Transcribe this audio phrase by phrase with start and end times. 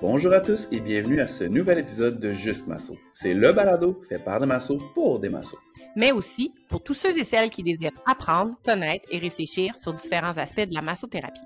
[0.00, 2.94] Bonjour à tous et bienvenue à ce nouvel épisode de Juste Masso.
[3.12, 5.58] C'est le balado fait par des massos pour des massos.
[5.96, 10.36] mais aussi pour tous ceux et celles qui désirent apprendre, connaître et réfléchir sur différents
[10.38, 11.40] aspects de la massothérapie.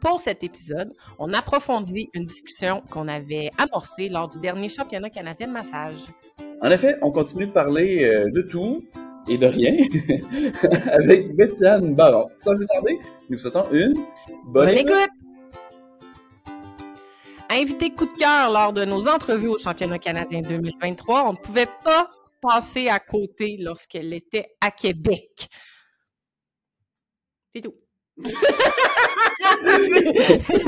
[0.00, 5.48] Pour cet épisode, on approfondit une discussion qu'on avait amorcée lors du dernier championnat canadien
[5.48, 5.98] de massage.
[6.62, 8.84] En effet, on continue de parler euh, de tout
[9.28, 9.74] et de rien
[10.92, 12.28] avec Bettiane Baron.
[12.38, 12.98] Sans plus tarder,
[13.28, 13.94] nous vous souhaitons une
[14.46, 14.90] bonne, Bonne écoute.
[14.92, 15.10] écoute!
[17.58, 21.66] Invité coup de cœur lors de nos entrevues au championnat canadien 2023, on ne pouvait
[21.82, 22.08] pas
[22.40, 25.48] passer à côté lorsqu'elle était à Québec.
[27.52, 27.74] C'est tout.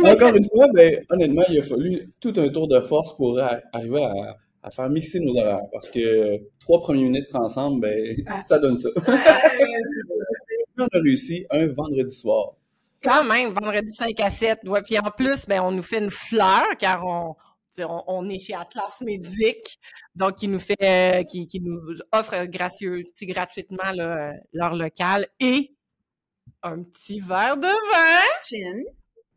[0.05, 4.03] Encore une fois, ben, honnêtement, il a fallu tout un tour de force pour arriver
[4.03, 5.69] à, à faire mixer nos horaires.
[5.73, 8.17] Parce que trois premiers ministres ensemble, ben,
[8.49, 8.89] ça donne ça.
[10.77, 12.57] on a réussi un vendredi soir.
[13.03, 14.61] Quand même, vendredi 5 à 7.
[14.67, 17.35] Ouais, puis en plus, ben, on nous fait une fleur car on,
[17.79, 19.79] on, on est chez Atlas Médic.
[20.15, 21.81] Donc, il nous fait, euh, qui, qui nous
[22.13, 25.75] offre gracieux, gratuitement là, euh, leur local et
[26.63, 28.83] un petit verre de vin Chin.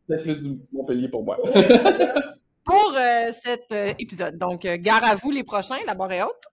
[0.06, 1.38] Peut-être plus du Montpellier pour moi.
[2.64, 4.36] pour euh, cet euh, épisode.
[4.38, 6.44] Donc, euh, gare à vous les prochains, la barre est haute.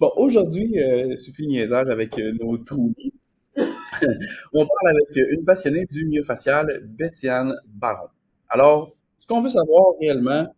[0.00, 3.12] Bon, aujourd'hui, euh, suffit le niaisage avec euh, nos trouilles.
[4.52, 8.08] On parle avec une passionnée du myofascial, Bettiane Baron.
[8.48, 10.54] Alors, ce qu'on veut savoir réellement,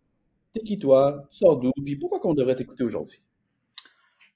[0.53, 3.20] t'es qui toi, tu sors d'où, puis pourquoi qu'on devrait t'écouter aujourd'hui?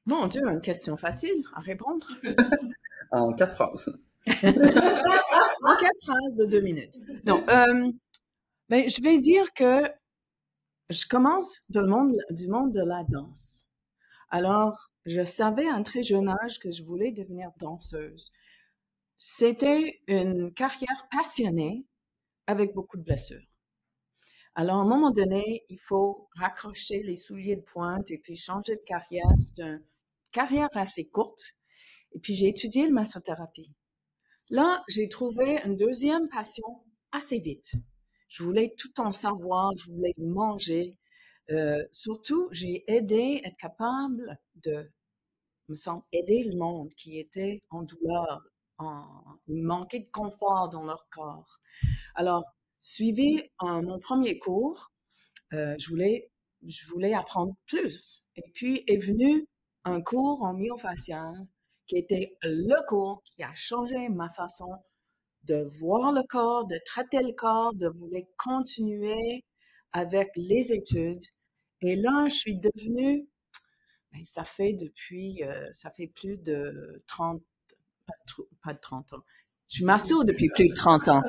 [0.06, 2.06] Mon Dieu, une question facile à répondre.
[3.10, 3.90] En quatre phrases.
[4.26, 6.98] En quatre phrases de deux minutes.
[7.24, 7.90] Non, euh,
[8.68, 9.90] ben, je vais dire que
[10.90, 13.66] je commence dans le monde, du monde de la danse.
[14.30, 18.32] Alors, je savais à un très jeune âge que je voulais devenir danseuse.
[19.20, 21.84] C'était une carrière passionnée
[22.46, 23.42] avec beaucoup de blessures.
[24.54, 28.76] Alors, à un moment donné, il faut raccrocher les souliers de pointe et puis changer
[28.76, 29.26] de carrière.
[29.40, 29.82] C'est une
[30.30, 31.56] carrière assez courte.
[32.12, 33.72] Et puis, j'ai étudié le massothérapie.
[34.50, 37.72] Là, j'ai trouvé une deuxième passion assez vite.
[38.28, 40.96] Je voulais tout en savoir, je voulais manger.
[41.50, 44.92] Euh, surtout, j'ai aidé, être capable de,
[45.68, 48.42] me semble, aider le monde qui était en douleur,
[48.78, 49.04] en
[49.48, 51.60] manquait de confort dans leur corps.
[52.14, 52.44] Alors,
[52.80, 54.92] suivi euh, mon premier cours,
[55.52, 56.30] euh, je voulais,
[56.66, 58.22] je voulais apprendre plus.
[58.36, 59.46] Et puis est venu
[59.84, 61.34] un cours en myofascial
[61.86, 64.70] qui était le cours qui a changé ma façon
[65.44, 69.44] de voir le corps, de traiter le corps, de vouloir continuer
[69.92, 71.24] avec les études.
[71.80, 73.28] Et là, je suis devenue,
[74.12, 77.42] ben, ça fait depuis, euh, ça fait plus de 30,
[78.08, 79.24] pas de, tr- pas de 30 ans.
[79.68, 81.22] Je suis masso depuis plus de 30 ans.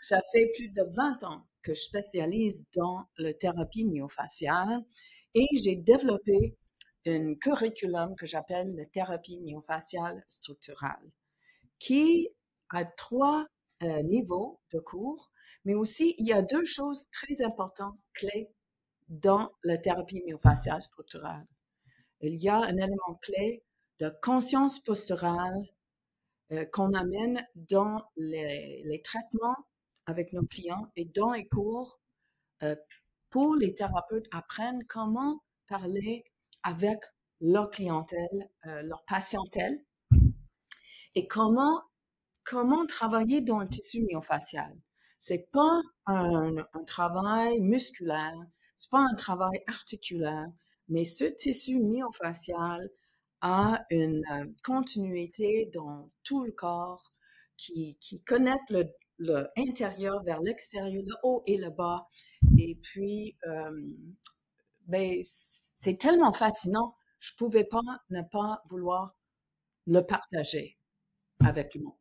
[0.00, 4.82] Ça fait plus de 20 ans que je spécialise dans la thérapie myofasciale
[5.34, 6.56] et j'ai développé
[7.06, 11.10] un curriculum que j'appelle la thérapie myofasciale structurale,
[11.78, 12.28] qui
[12.70, 13.46] a trois
[13.82, 15.30] euh, niveaux de cours,
[15.64, 18.50] mais aussi il y a deux choses très importantes, clés
[19.08, 21.46] dans la thérapie myofasciale structurale.
[22.22, 23.62] Il y a un élément clé
[24.00, 25.66] de conscience posturale
[26.52, 29.56] euh, qu'on amène dans les, traitements
[30.04, 31.98] avec nos clients et dans les cours
[32.62, 32.76] euh,
[33.30, 36.24] pour les thérapeutes apprennent comment parler
[36.62, 37.00] avec
[37.40, 39.82] leur clientèle, euh, leur patientèle
[41.14, 41.80] et comment
[42.44, 44.76] comment travailler dans le tissu myofascial.
[45.18, 48.36] C'est pas un, un travail musculaire,
[48.76, 50.48] c'est pas un travail articulaire,
[50.88, 52.90] mais ce tissu myofascial
[53.42, 57.12] a une euh, continuité dans tout le corps
[57.56, 58.84] qui, qui connecte le,
[59.18, 62.08] le intérieur vers l'extérieur, le haut et le bas.
[62.58, 63.70] Et puis, euh,
[64.86, 65.20] ben,
[65.76, 67.80] c'est tellement fascinant, je pouvais pas
[68.10, 69.16] ne pas vouloir
[69.86, 70.78] le partager
[71.44, 71.94] avec le monde.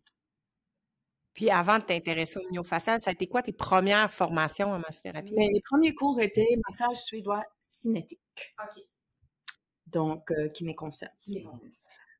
[1.34, 5.34] Puis avant de t'intéresser au myofascial, ça a été quoi tes premières formations en massothérapie?
[5.36, 8.20] Mais les premiers cours étaient massage suédois cinétique.
[9.92, 11.12] Donc, euh, qui me concerne.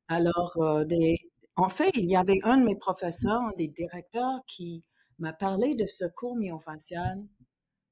[0.08, 1.18] Alors, euh, des-
[1.56, 4.84] en fait, il y avait un de mes professeurs, un des directeurs, qui
[5.18, 7.22] m'a parlé de ce cours myofascial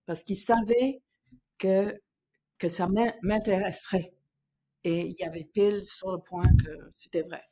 [0.07, 1.03] parce qu'il savait
[1.59, 2.01] que,
[2.59, 4.15] que ça m'in- m'intéresserait.
[4.85, 7.45] Et il y avait pile sur le point que c'était vrai.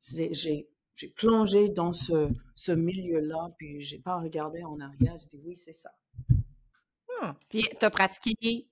[0.00, 5.16] J'ai plongé dans ce, ce milieu-là, puis j'ai pas regardé en arrière.
[5.20, 5.90] J'ai dit oui, c'est ça.
[7.20, 8.66] Ah, Puis tu as pratiqué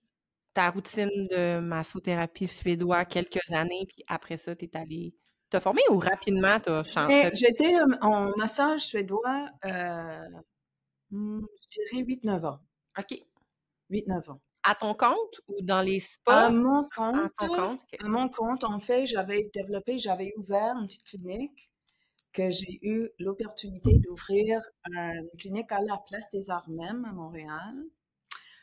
[0.56, 5.14] ta routine de massothérapie suédois quelques années, puis après ça, tu es allé
[5.50, 7.30] te former ou rapidement tu as changé?
[7.34, 10.28] J'étais euh, en massage suédois, euh,
[11.10, 12.58] hmm, je dirais 8-9 ans.
[12.98, 13.18] OK.
[13.90, 14.40] 8-9 ans.
[14.62, 16.50] À ton compte ou dans les À spas?
[16.50, 17.98] mon À compte, ton compte, OK.
[18.02, 21.70] à mon compte, en fait, j'avais développé, j'avais ouvert une petite clinique
[22.32, 27.74] que j'ai eu l'opportunité d'ouvrir une clinique à la Place des Arts même à Montréal.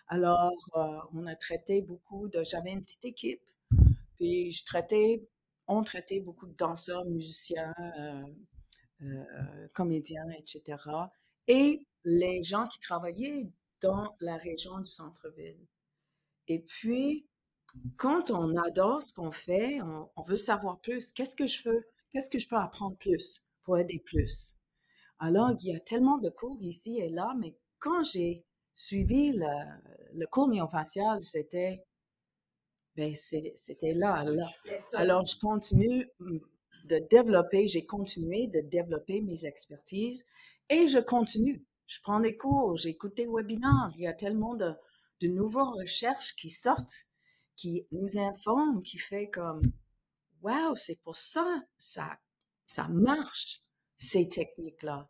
[0.08, 3.42] Alors, euh, on a traité beaucoup de, j'avais une petite équipe,
[4.16, 5.28] puis je traitais,
[5.68, 8.24] on traitait beaucoup de danseurs, musiciens, euh,
[9.02, 10.78] euh, comédiens, etc.
[11.48, 13.50] Et les gens qui travaillaient
[13.82, 15.60] dans la région du centre-ville.
[16.48, 17.26] Et puis,
[17.98, 21.12] quand on adore ce qu'on fait, on, on veut savoir plus.
[21.14, 21.86] Qu'est-ce que je veux?
[22.12, 24.56] Qu'est-ce que je peux apprendre plus pour aider plus?
[25.20, 29.46] Alors, il y a tellement de cours ici et là, mais quand j'ai suivi le,
[30.14, 31.84] le cours myofascial, c'était,
[32.96, 34.50] ben, c'était là, là.
[34.94, 36.10] Alors, je continue
[36.86, 40.26] de développer, j'ai continué de développer mes expertises
[40.70, 41.64] et je continue.
[41.88, 43.92] Je prends des cours, j'écoute des webinaires.
[43.96, 44.74] Il y a tellement de,
[45.22, 47.06] de nouvelles recherches qui sortent,
[47.56, 49.72] qui nous informent, qui fait comme,
[50.42, 52.18] wow, c'est pour ça, ça,
[52.68, 53.62] ça marche,
[53.98, 55.10] ces techniques-là.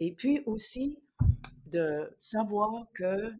[0.00, 0.98] Et puis aussi,
[1.68, 3.32] de savoir que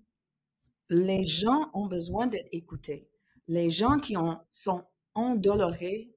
[0.91, 3.09] les gens ont besoin d'être écoutés.
[3.47, 4.85] Les gens qui ont, sont
[5.15, 6.11] endolorés,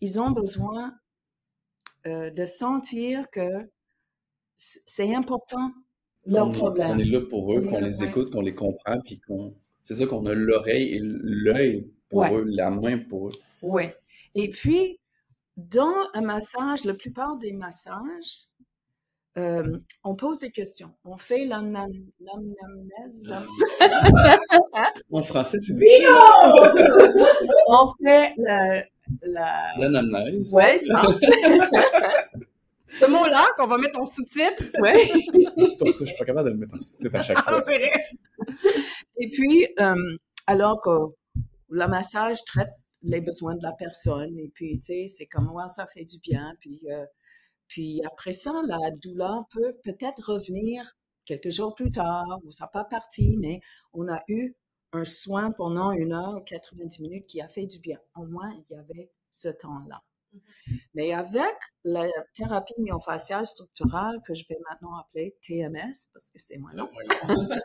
[0.00, 0.94] ils ont besoin
[2.06, 3.68] euh, de sentir que
[4.56, 5.72] c'est important
[6.26, 7.00] leur On est, on problème.
[7.00, 9.54] est là pour eux, qu'on les écoute, qu'on les comprend, puis qu'on.
[9.84, 12.34] C'est ça qu'on a l'oreille et l'œil pour Ouais.
[12.34, 13.32] eux, la main pour eux.
[13.62, 13.84] Oui.
[14.34, 14.98] Et puis,
[15.56, 18.44] dans un massage, la plupart des massages,
[19.38, 20.90] euh, on pose des questions.
[21.04, 21.88] On fait l'anam-
[22.20, 23.22] l'anamnèse.
[23.24, 23.46] l'am-
[25.12, 25.74] En français, c'est
[27.68, 28.84] On fait la...
[29.22, 29.72] la...
[29.78, 30.52] l'anamnèse.
[30.52, 31.02] Ouais, ça.
[32.92, 34.64] Ce mot-là, qu'on va mettre en sous-titre.
[34.80, 35.06] Ouais.
[35.06, 37.42] C'est pas ça, je suis pas capable de le mettre en sous-titre à chaque Ah,
[37.48, 37.62] fois.
[37.64, 37.90] c'est vrai.
[39.18, 39.94] Et puis, euh,
[40.48, 40.90] alors que
[41.68, 42.70] le massage traite
[43.02, 46.18] les besoins de la personne, et puis, tu sais, c'est comme, ouais, ça fait du
[46.18, 47.04] bien, puis, euh,
[47.70, 50.82] puis après ça, la douleur peut peut-être revenir
[51.24, 53.60] quelques jours plus tard, ou ça n'a pas parti, mais
[53.92, 54.56] on a eu
[54.92, 57.98] un soin pendant une heure, 90 minutes qui a fait du bien.
[58.16, 60.02] Au moins, il y avait ce temps-là.
[60.94, 66.58] Mais avec la thérapie myofasciale structurale, que je vais maintenant appeler TMS, parce que c'est
[66.58, 66.90] moi nom,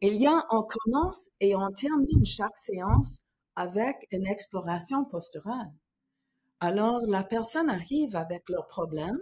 [0.00, 3.18] il y a, on commence et on termine chaque séance
[3.54, 5.70] avec une exploration posturale.
[6.66, 9.20] Alors, la personne arrive avec leur problème,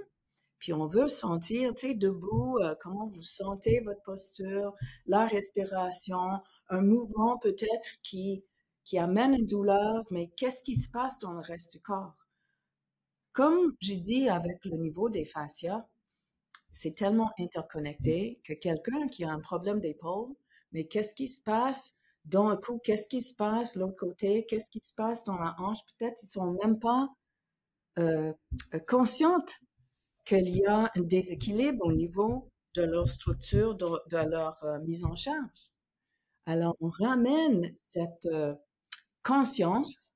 [0.60, 6.38] puis on veut sentir, tu sais, debout, euh, comment vous sentez votre posture, la respiration,
[6.68, 8.44] un mouvement peut-être qui,
[8.96, 12.14] amène une douleur, mais qu'est-ce qui se passe dans le reste du corps?
[13.32, 15.84] Comme j'ai dit avec le niveau des fascias,
[16.70, 20.32] c'est tellement interconnecté que quelqu'un qui a un problème d'épaule,
[20.70, 24.46] mais qu'est-ce qui se passe dans le cou, qu'est-ce qui se passe de l'autre côté,
[24.46, 27.08] qu'est-ce qui se passe dans la hanche, peut-être ils sont même pas
[27.98, 28.32] euh,
[28.86, 29.58] conscientes
[30.24, 35.04] qu'il y a un déséquilibre au niveau de leur structure, de, de leur euh, mise
[35.04, 35.70] en charge.
[36.46, 38.54] Alors, on ramène cette euh,
[39.22, 40.12] conscience,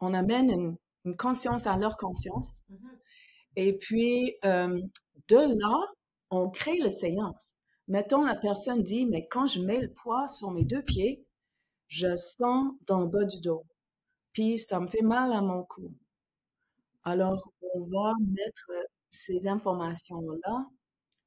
[0.00, 2.60] on amène une, une conscience à leur conscience,
[3.56, 4.80] et puis euh,
[5.28, 5.76] de là,
[6.30, 7.54] on crée la séance.
[7.88, 11.24] Mettons, la personne dit, mais quand je mets le poids sur mes deux pieds,
[11.88, 13.64] je sens dans le bas du dos,
[14.32, 15.92] puis ça me fait mal à mon cou.
[17.04, 20.66] Alors, on va mettre euh, ces informations-là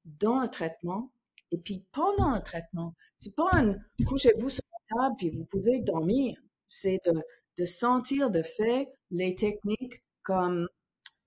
[0.06, 1.12] dans le traitement.
[1.52, 3.76] Et puis, pendant le traitement, c'est pas un
[4.06, 6.38] couchez-vous sur la table puis vous pouvez dormir.
[6.68, 7.14] C'est de,
[7.58, 10.68] de sentir de fait les techniques comme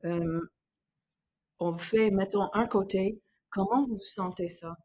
[0.04, 0.40] euh,
[1.58, 4.76] on fait, mettons, un côté, comment vous sentez ça?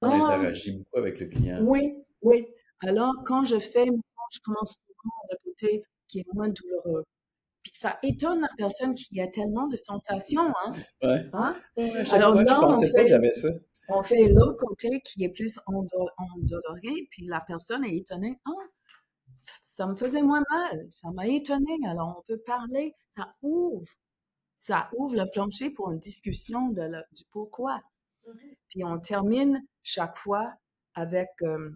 [0.00, 1.58] On interagit beaucoup avec le client.
[1.62, 2.46] oui, oui.
[2.80, 3.86] Alors, quand je fais,
[4.32, 7.04] je commence souvent le côté qui est moins douloureux.
[7.62, 10.72] Puis ça étonne la personne qui a tellement de sensations, hein?
[11.02, 11.30] Ouais.
[11.32, 11.56] hein?
[11.76, 13.48] Ouais, Alors fois, là, je on pensais fait- que j'avais ça.
[13.88, 18.38] On fait l'autre côté qui est plus endo- endoloré, puis la personne est étonnée.
[18.46, 18.50] Ah,
[19.40, 21.78] ça, ça me faisait moins mal, ça m'a étonné.
[21.86, 23.86] Alors, on peut parler, ça ouvre,
[24.60, 27.80] ça ouvre le plancher pour une discussion de la- du pourquoi.
[28.68, 30.52] Puis on termine chaque fois
[30.94, 31.70] avec, euh,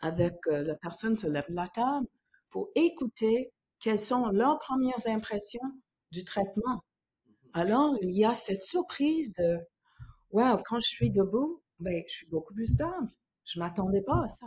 [0.00, 2.06] avec euh, la personne se lève de la table
[2.50, 5.72] pour écouter quelles sont leurs premières impressions
[6.10, 6.84] du traitement?
[7.52, 9.58] Alors, il y a cette surprise de
[10.30, 13.08] Wow, quand je suis debout, ben, je suis beaucoup plus stable.
[13.46, 14.46] Je m'attendais pas à ça.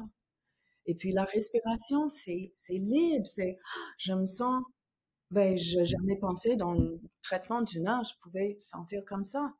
[0.85, 3.57] Et puis la respiration, c'est libre, c'est
[3.97, 4.63] je me sens
[5.31, 9.53] ben je n'ai jamais pensé dans le traitement d'une heure, je pouvais sentir comme ça.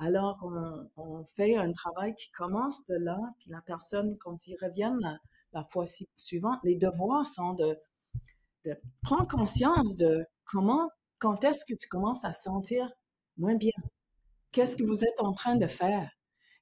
[0.00, 4.56] Alors, on, on fait un travail qui commence de là, puis la personne, quand ils
[4.60, 5.18] reviennent la,
[5.52, 5.84] la fois
[6.16, 7.78] suivante, les devoirs sont de,
[8.64, 8.76] de
[9.28, 10.88] conscience de comment,
[11.18, 12.88] quand est-ce que tu commences à sentir
[13.36, 13.72] moins bien?
[14.52, 16.10] Qu'est-ce que vous êtes en train de faire?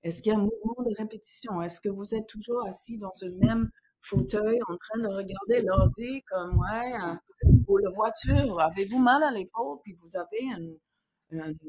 [0.03, 1.61] Est-ce qu'il y a un mouvement de répétition?
[1.63, 6.23] Est-ce que vous êtes toujours assis dans ce même fauteuil en train de regarder l'ordi
[6.29, 7.21] comme, ouais, hein,
[7.67, 8.61] ou la voiture?
[8.61, 9.79] Avez-vous mal à l'épaule?
[9.83, 10.79] Puis vous avez une,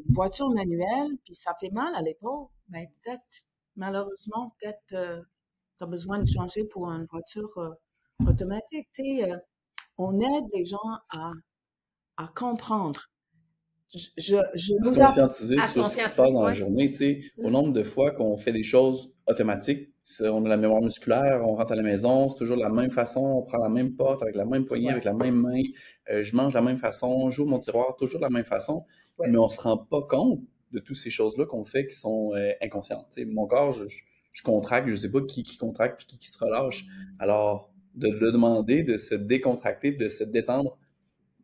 [0.09, 2.47] voiture manuelle, puis ça fait mal à l'épaule?
[2.69, 3.43] Ben, peut-être,
[3.75, 5.25] malheureusement, peut-être,
[5.77, 7.71] tu as besoin de changer pour une voiture euh,
[8.27, 8.87] automatique.
[8.99, 9.37] Euh,
[9.97, 10.77] on aide les gens
[11.09, 11.31] à,
[12.17, 13.01] à comprendre.
[13.93, 16.51] Je, je, je se nous app- conscientiser à sur ce qui se passe dans la
[16.53, 19.89] journée, tu sais, au nombre de fois qu'on fait des choses automatiques,
[20.21, 22.91] on a la mémoire musculaire, on rentre à la maison, c'est toujours de la même
[22.91, 24.91] façon, on prend la même porte avec la même poignée, Ouais.
[24.91, 25.61] avec la même main,
[26.11, 28.85] euh, je mange de la même façon, j'ouvre mon tiroir, toujours de la même façon,
[29.19, 29.29] Ouais.
[29.29, 32.51] mais on se rend pas compte de toutes ces choses-là qu'on fait qui sont euh,
[32.61, 33.17] inconscientes.
[33.25, 33.99] Mon corps, je, je,
[34.33, 36.85] je contracte, je sais pas qui, qui contracte puis qui, qui se relâche.
[37.19, 40.77] Alors, de le demander, de se décontracter, de se détendre,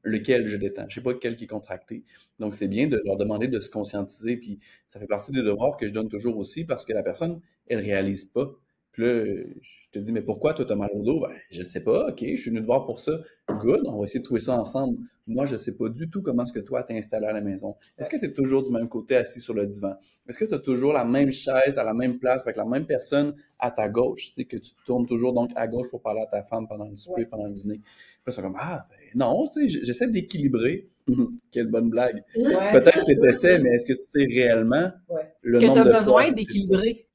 [0.04, 0.86] lequel je détends.
[0.90, 2.04] Je sais pas quel qui est contracté.
[2.40, 4.38] Donc, c'est bien de leur demander de se conscientiser.
[4.38, 7.42] Puis, ça fait partie des devoirs que je donne toujours aussi parce que la personne,
[7.68, 8.54] elle réalise pas.
[8.92, 9.24] Puis là,
[9.62, 11.20] je te dis, mais pourquoi toi, t'as mal au dos?
[11.22, 12.10] Ben, je sais pas.
[12.10, 13.20] OK, je suis venu te voir pour ça.
[13.50, 14.98] Good, on va essayer de trouver ça ensemble.
[15.28, 17.76] Moi, je sais pas du tout comment est-ce que toi t'es installé à la maison.
[17.98, 19.96] Est-ce que tu es toujours du même côté assis sur le divan?
[20.28, 22.86] Est-ce que tu as toujours la même chaise à la même place avec la même
[22.86, 24.28] personne à ta gauche?
[24.30, 26.68] Tu sais, que tu te tournes toujours donc à gauche pour parler à ta femme
[26.68, 27.26] pendant le souper, Ouais.
[27.26, 27.76] pendant le dîner?
[27.80, 30.88] Puis là, c'est comme, ah, ben non, tu sais, j'essaie d'équilibrer.
[31.52, 32.24] Quelle bonne blague.
[32.36, 32.72] Ouais.
[32.72, 35.34] Peut-être que tu essaies, mais est-ce que tu sais réellement Ouais.
[35.42, 37.08] le que nombre tu as de fois besoin d'équilibrer.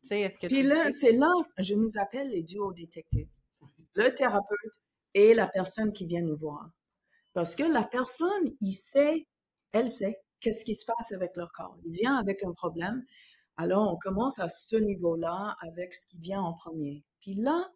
[0.42, 3.28] Puis là, c'est là, je nous appelle les duos détectives.
[3.94, 4.80] Le thérapeute
[5.14, 6.70] et la personne qui vient nous voir.
[7.32, 9.26] Parce que la personne, il sait,
[9.72, 11.76] elle sait, qu'est-ce qui se passe avec leur corps.
[11.84, 13.04] Il vient avec un problème.
[13.56, 17.04] Alors, on commence à ce niveau-là avec ce qui vient en premier.
[17.20, 17.70] Puis là,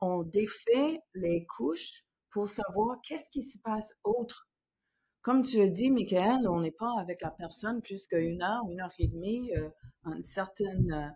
[0.00, 4.48] on défait les couches pour savoir qu'est-ce qui se passe autre.
[5.22, 8.80] Comme tu as dit, Michael, on n'est pas avec la personne plus qu'une heure, une
[8.80, 9.68] heure et demie, euh,
[10.04, 11.14] une certaine,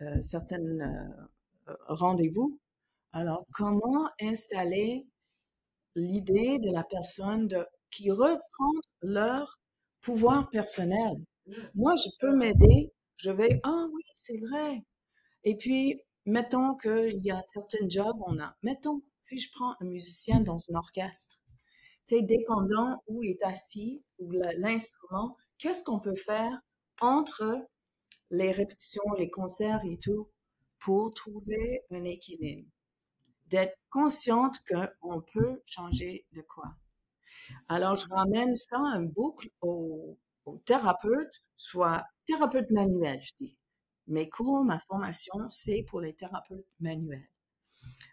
[0.00, 2.58] euh, euh, certaine euh, euh, rendez-vous.
[3.12, 5.06] Alors, comment installer
[5.96, 9.58] l'idée de la personne de, qui reprend leur
[10.02, 11.16] pouvoir personnel?
[11.74, 14.82] Moi, je peux m'aider, je vais, ah oui, c'est vrai.
[15.44, 19.74] Et puis, mettons qu'il y a un certain job, on a, mettons, si je prends
[19.80, 21.38] un musicien dans un orchestre,
[22.06, 26.60] tu sais, dépendant où il est assis, ou l'instrument, qu'est-ce qu'on peut faire
[27.00, 27.66] entre
[28.30, 30.28] les répétitions, les concerts et tout,
[30.80, 32.68] pour trouver un équilibre?
[33.52, 36.74] D'être consciente qu'on peut changer de quoi.
[37.68, 43.56] Alors, je ramène ça en boucle au, au thérapeute, soit thérapeute manuel, je dis.
[44.06, 47.28] Mes cours, ma formation, c'est pour les thérapeutes manuels.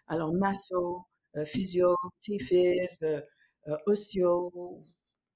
[0.08, 1.06] Alors, masso,
[1.36, 3.20] euh, physio, TFIS, euh,
[3.68, 4.84] euh, ostéo.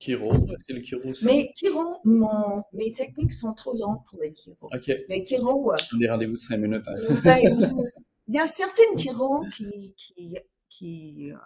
[0.00, 0.32] Chiro,
[0.68, 1.24] que le chiro aussi?
[1.24, 4.56] Mais chiro, mon, mes techniques sont trop longues pour les chiro.
[4.62, 4.86] OK.
[5.08, 6.84] Les chiro, euh, Des rendez-vous de cinq minutes.
[6.88, 6.94] hein.
[8.28, 10.36] il y a certaines chiro qui, qui,
[10.68, 11.36] qui euh,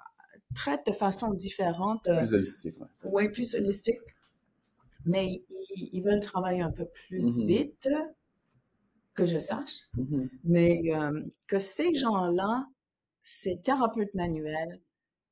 [0.55, 2.07] traitent de façon différente.
[2.09, 2.77] euh, Plus holistique.
[3.05, 4.01] Oui, plus holistique.
[5.05, 7.47] Mais ils, ils veulent travailler un peu plus Mhm.
[7.47, 7.89] vite,
[9.15, 9.89] que je sache.
[9.97, 10.29] Mhm.
[10.45, 12.67] Mais euh, que ces gens-là,
[13.23, 14.81] ces thérapeutes manuels,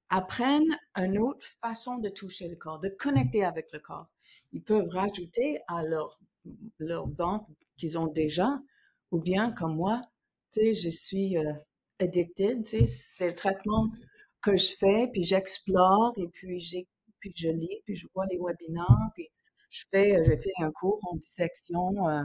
[0.08, 4.06] apprennent une autre façon de toucher le corps, de connecter avec le corps.
[4.52, 6.20] Ils peuvent rajouter à leur,
[6.78, 8.60] leur banque qu'ils ont déjà,
[9.10, 10.02] ou bien comme moi,
[10.60, 11.52] sais, je suis euh,
[12.00, 13.90] addicted, tu sais, c'est le traitement
[14.42, 16.86] que je fais, puis j'explore, et puis, j'ai,
[17.20, 19.28] puis je lis, puis je vois les webinaires, puis
[19.70, 22.24] je fais, j'ai fait un cours en dissection euh,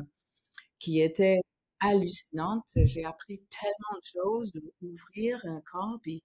[0.79, 1.39] qui était
[1.79, 2.63] hallucinante.
[2.75, 6.23] J'ai appris tellement de choses, d'ouvrir un corps, puis,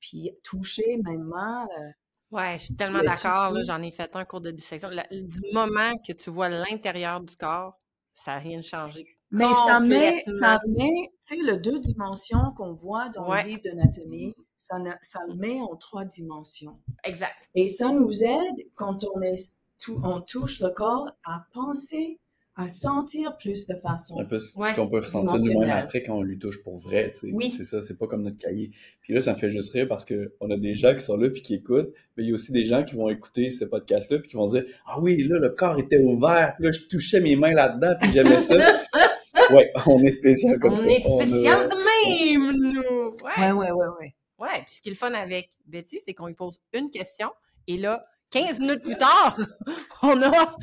[0.00, 1.66] puis toucher mes mains.
[1.78, 1.90] euh,
[2.30, 3.52] Ouais, je suis tellement Le d'accord.
[3.66, 4.90] J'en ai fait un cours de dissection.
[5.10, 7.80] Du moment que tu vois l'intérieur du corps,
[8.14, 9.19] ça n'a rien changé.
[9.32, 13.42] Mais ça met, ça met, tu sais, le deux dimensions qu'on voit dans Ouais.
[13.44, 16.76] le livre d'anatomie, ça, ça le met en trois dimensions.
[17.04, 17.36] Exact.
[17.54, 22.18] Et ça nous aide quand on est, tou- on touche le corps à penser,
[22.56, 24.18] à sentir plus de façon.
[24.18, 24.74] Un peu ce Ouais.
[24.74, 25.78] qu'on peut ressentir du Dimensionnel.
[25.78, 27.30] après quand on lui touche pour vrai, tu sais.
[27.32, 27.54] Oui.
[27.56, 28.70] C'est ça, c'est pas comme notre cahier.
[29.00, 31.16] Puis là, ça me fait juste rire parce que on a des gens qui sont
[31.16, 33.64] là puis qui écoutent, mais il y a aussi des gens qui vont écouter ce
[33.64, 36.80] podcast-là puis qui vont se dire «Ah oui, là, le corps était ouvert, là, je
[36.88, 38.56] touchais mes mains là-dedans puis j'aimais ça.»
[39.56, 40.90] Ouais, on est spécial comme on ça.
[40.90, 43.16] est On a- spécial de même, nous!
[43.24, 43.38] Ouais.
[43.38, 44.14] Ouais, ouais, ouais, ouais.
[44.38, 47.30] Ouais, puis ce qui est le fun avec Betty, c'est qu'on lui pose une question
[47.66, 49.38] et là, 15 minutes plus tard,
[50.02, 50.56] on a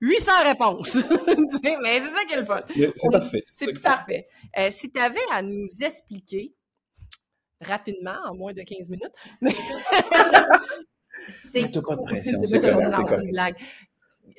[0.00, 0.94] 800 réponses.
[1.82, 2.60] mais c'est ça qui est le fun.
[2.94, 3.44] C'est parfait.
[3.46, 4.28] C'est parfait.
[4.58, 6.52] Euh, si tu avais à nous expliquer
[7.60, 9.54] rapidement, en moins de 15 minutes, mais...
[11.52, 13.56] c'est pas de pression, c'est correct, blague.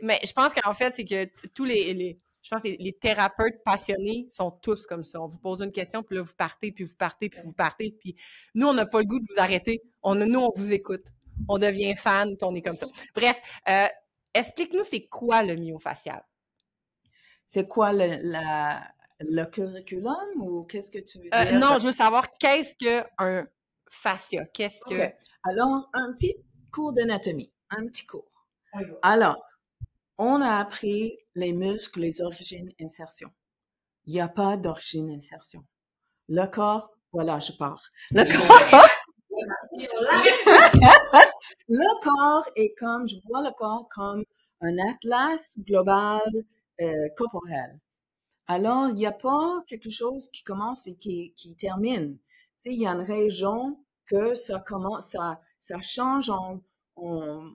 [0.01, 3.63] Mais je pense qu'en fait, c'est que tous les, les je pense que les, thérapeutes
[3.63, 5.19] passionnés sont tous comme ça.
[5.19, 7.95] On vous pose une question, puis là, vous partez, puis vous partez, puis vous partez.
[7.99, 8.15] Puis
[8.53, 9.81] nous, on n'a pas le goût de vous arrêter.
[10.03, 11.07] On, nous, on vous écoute.
[11.49, 12.85] On devient fan, puis on est comme ça.
[13.15, 13.87] Bref, euh,
[14.35, 16.23] explique-nous, c'est quoi le myofacial?
[17.47, 21.59] C'est quoi le, la, le curriculum ou qu'est-ce que tu veux euh, dire?
[21.59, 23.47] non, je veux savoir qu'est-ce qu'un
[23.89, 24.45] fascia?
[24.53, 25.11] Qu'est-ce que...
[25.43, 26.35] Alors, un petit
[26.71, 27.51] cours d'anatomie.
[27.71, 28.47] Un petit cours.
[29.01, 29.43] Alors,
[30.17, 33.29] on a appris les muscles, les origines, insertion.
[34.05, 35.65] Il n'y a pas d'origine insertion.
[36.27, 37.83] Le corps, voilà, je pars.
[38.11, 38.89] Le corps,
[41.67, 44.23] le corps est comme, je vois le corps comme
[44.61, 46.21] un atlas global
[46.81, 47.79] euh, corporel.
[48.47, 52.17] Alors, il n'y a pas quelque chose qui commence et qui, qui termine.
[52.17, 52.23] Tu
[52.57, 56.61] sais, il y a une région que ça commence, ça, ça change en,
[56.95, 57.49] en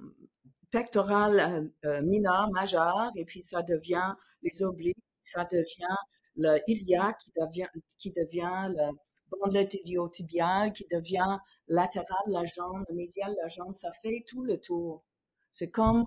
[0.71, 5.97] pectoral euh, euh, mineur, majeur, et puis ça devient les obliques, ça devient
[6.37, 8.93] le ilia qui devient, qui devient le
[9.31, 15.05] bandelette iliotibial, qui devient latéral la jambe, médial la jambe, ça fait tout le tour.
[15.53, 16.05] C'est comme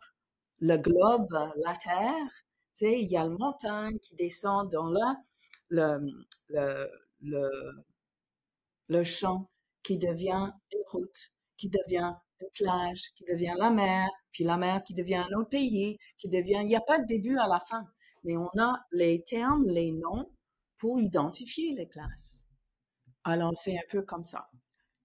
[0.60, 2.28] le globe, la terre,
[2.76, 5.00] tu sais, il y a le montagne qui descend dans le,
[5.70, 6.00] le,
[6.50, 6.90] le,
[7.22, 7.86] le,
[8.88, 9.50] le champ
[9.84, 14.84] qui devient une route, qui devient une plage, qui devient la mer, puis la mer
[14.84, 17.60] qui devient un autre pays, qui devient, il n'y a pas de début à la
[17.60, 17.86] fin,
[18.24, 20.32] mais on a les termes, les noms
[20.78, 22.44] pour identifier les places.
[23.24, 24.50] Alors, c'est un peu comme ça.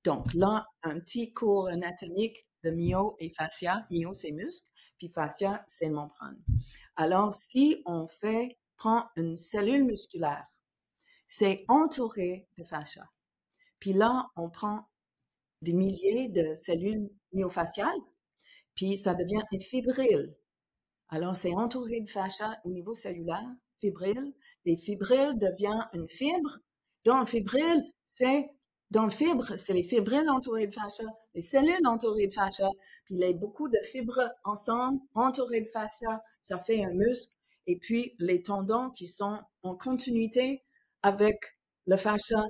[0.05, 3.87] Donc, là, un petit cours anatomique de myo et fascia.
[3.91, 4.69] Myo, c'est muscle,
[4.99, 6.43] puis fascia, c'est membrane.
[6.97, 10.47] Alors, si on fait, prend une cellule musculaire,
[11.27, 13.05] c'est entouré de fascia.
[13.79, 14.88] Puis là, on prend
[15.63, 18.01] des milliers de cellules myofasciales,
[18.75, 20.35] puis ça devient une fibrille.
[21.09, 23.49] Alors, c'est entouré de fascia au niveau cellulaire,
[23.81, 24.35] fibrille.
[24.65, 26.59] Les fibrilles devient une fibre.
[27.05, 28.51] Dans le fibrille, c'est
[28.91, 32.71] dans fibre, c'est les fibrilles entourées de fascia, les cellules entourées de fascia,
[33.05, 37.33] puis il y a beaucoup de fibres ensemble, entourées de fascia, ça fait un muscle,
[37.67, 40.63] et puis les tendons qui sont en continuité
[41.03, 41.37] avec
[41.87, 42.43] le fascia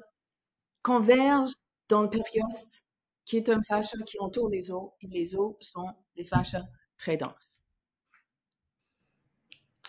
[0.82, 1.56] convergent
[1.88, 2.84] dans le périoste
[3.28, 5.86] qui est un fascia qui entoure les os, et les os sont
[6.16, 6.64] des fascias
[6.96, 7.62] très denses.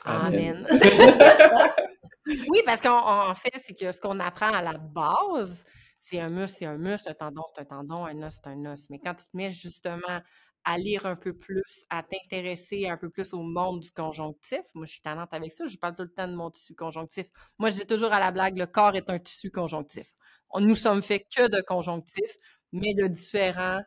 [0.04, 0.67] Amen.
[2.28, 5.63] oui, parce qu'en fait, c'est que ce qu'on apprend à la base,
[6.02, 8.65] c'est un muscle, c'est un muscle, un tendon, c'est un tendon, un os, c'est un
[8.65, 8.89] os.
[8.89, 10.21] Mais quand tu te mets justement
[10.65, 14.86] à lire un peu plus, à t'intéresser un peu plus au monde du conjonctif, moi
[14.86, 17.28] je suis talente avec ça, je parle tout le temps de mon tissu conjonctif.
[17.58, 20.13] Moi je dis toujours à la blague, le corps est un tissu conjonctif.
[20.58, 22.36] Nous sommes faits que de conjonctif
[22.71, 23.82] mais de différents,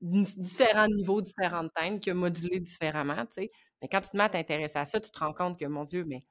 [0.00, 3.48] différents niveaux, différentes teintes, que modulés différemment, tu sais.
[3.80, 5.84] Mais quand tu te mets à t'intéresser à ça, tu te rends compte que, mon
[5.84, 6.24] Dieu, mais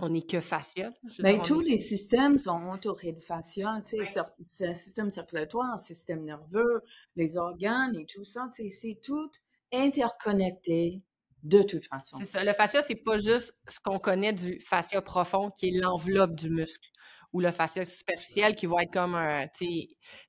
[0.00, 0.92] on n'est que fascia.
[1.20, 6.24] Mais tous les systèmes sont entourés de tu sais, c'est un système circulatoire, un système
[6.24, 6.82] nerveux,
[7.16, 9.30] les organes et tout ça, tu sais, c'est tout
[9.72, 11.02] interconnecté
[11.42, 12.18] de toute façon.
[12.18, 12.44] C'est ça.
[12.44, 16.50] Le fascia, c'est pas juste ce qu'on connaît du fascia profond, qui est l'enveloppe du
[16.50, 16.90] muscle
[17.34, 19.46] ou le fascia superficiel qui va être comme un,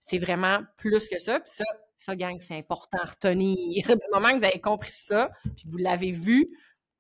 [0.02, 1.40] c'est vraiment plus que ça.
[1.40, 1.64] Puis ça,
[1.98, 3.86] ça, gang, c'est important à retenir.
[3.88, 6.50] Du moment que vous avez compris ça, puis vous l'avez vu,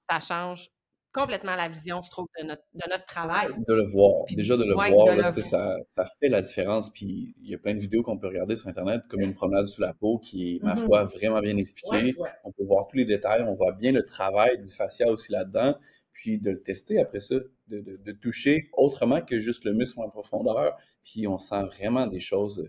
[0.09, 0.69] ça change
[1.11, 3.47] complètement la vision, je trouve, de notre, de notre travail.
[3.67, 4.25] De le voir.
[4.29, 6.91] Déjà, de le voir, Ça, ça, fait la différence.
[6.91, 9.65] Puis il y a plein de vidéos qu'on peut regarder sur Internet, comme une promenade
[9.65, 10.85] sous la peau, qui est, ma mm-hmm.
[10.85, 12.15] foi, vraiment bien expliquée.
[12.43, 15.75] On peut voir tous les détails, on voit bien le travail du fascia aussi là-dedans
[16.15, 17.35] puis de le tester après ça,
[17.67, 22.21] de, de, toucher autrement que juste le muscle en profondeur, puis on sent vraiment des
[22.21, 22.67] choses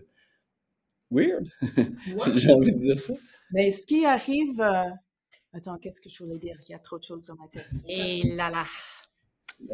[1.09, 1.47] weird.
[2.35, 3.13] J'ai envie de dire ça.
[3.51, 4.59] Mais ce qui arrive.
[4.59, 4.89] Euh,
[5.53, 6.57] attends, qu'est-ce que je voulais dire?
[6.67, 7.69] Il y a trop de choses dans ma tête.
[7.87, 8.65] Et là là.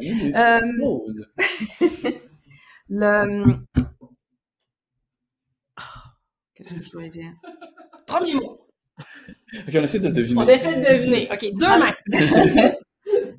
[0.00, 0.60] Euh...
[2.88, 3.56] le.
[5.78, 5.82] Oh,
[6.54, 7.32] qu'est-ce que je voulais dire?
[8.06, 8.60] Premier mot.
[9.66, 10.40] On essaie de deviner.
[10.40, 11.28] On essaie de deviner.
[11.32, 12.74] Ok, deux mains.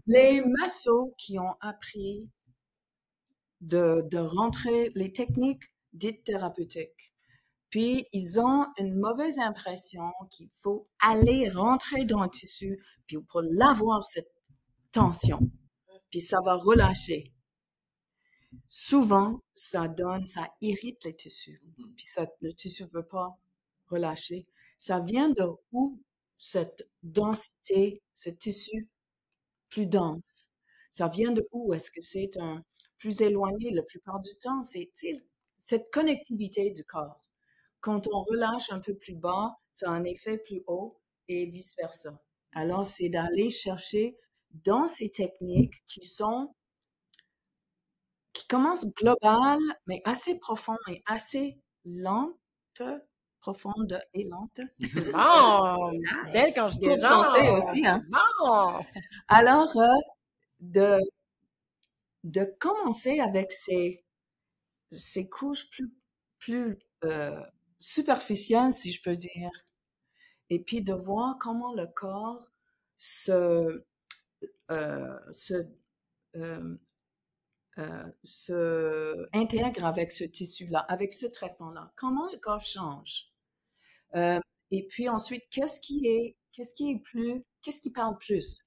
[0.07, 2.29] les massos qui ont appris
[3.61, 7.13] de, de rentrer les techniques dites thérapeutiques.
[7.69, 13.41] Puis, ils ont une mauvaise impression qu'il faut aller rentrer dans le tissu, puis pour
[13.41, 14.31] l'avoir, cette
[14.91, 15.39] tension,
[16.09, 17.33] puis ça va relâcher.
[18.69, 21.61] Souvent, ça donne, ça irrite les tissus,
[21.97, 23.37] puis ça, le tissu ne veut pas
[23.87, 24.47] relâcher.
[24.77, 26.01] Ça vient de où
[26.37, 28.87] cette densité, ce tissu
[29.75, 30.49] plus dense.
[30.89, 31.73] Ça vient de où?
[31.73, 32.63] Est-ce que c'est un
[32.97, 33.71] plus éloigné?
[33.71, 34.89] La plupart du temps, c'est
[35.59, 37.25] cette connectivité du corps.
[37.81, 42.17] Quand on relâche un peu plus bas, ça a un effet plus haut et vice-versa.
[42.53, 44.17] Alors, c'est d'aller chercher
[44.63, 46.55] dans ces techniques qui sont,
[48.31, 52.81] qui commencent globales, mais assez profondes et assez lentes,
[53.45, 54.61] profondes et lentes.
[55.13, 55.91] Bon!
[56.33, 58.03] Belle quand je Pour français aussi, hein?
[58.09, 58.83] Bon!
[59.27, 59.87] Alors, euh,
[60.61, 60.99] de,
[62.23, 64.03] de commencer avec ces,
[64.89, 65.93] ces couches plus,
[66.39, 67.39] plus euh,
[67.77, 69.51] superficielles, si je peux dire,
[70.49, 72.51] et puis de voir comment le corps
[72.97, 73.85] se,
[74.71, 75.67] euh, se,
[78.23, 81.93] se intègre avec ce tissu-là, avec ce traitement-là.
[81.95, 83.34] Comment le corps change?
[84.15, 84.39] Euh,
[84.71, 88.59] et puis ensuite, qu'est-ce qui est, qu'est-ce qui est plus, qu'est-ce qui parle plus?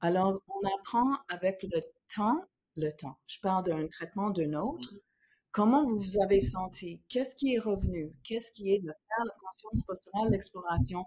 [0.00, 1.80] Alors, on apprend avec le
[2.14, 2.44] temps,
[2.76, 3.18] le temps.
[3.26, 4.94] Je parle d'un traitement d'un autre.
[5.50, 7.00] Comment vous vous avez senti?
[7.08, 8.12] Qu'est-ce qui est revenu?
[8.22, 11.06] Qu'est-ce qui est de faire la conscience posturale, l'exploration?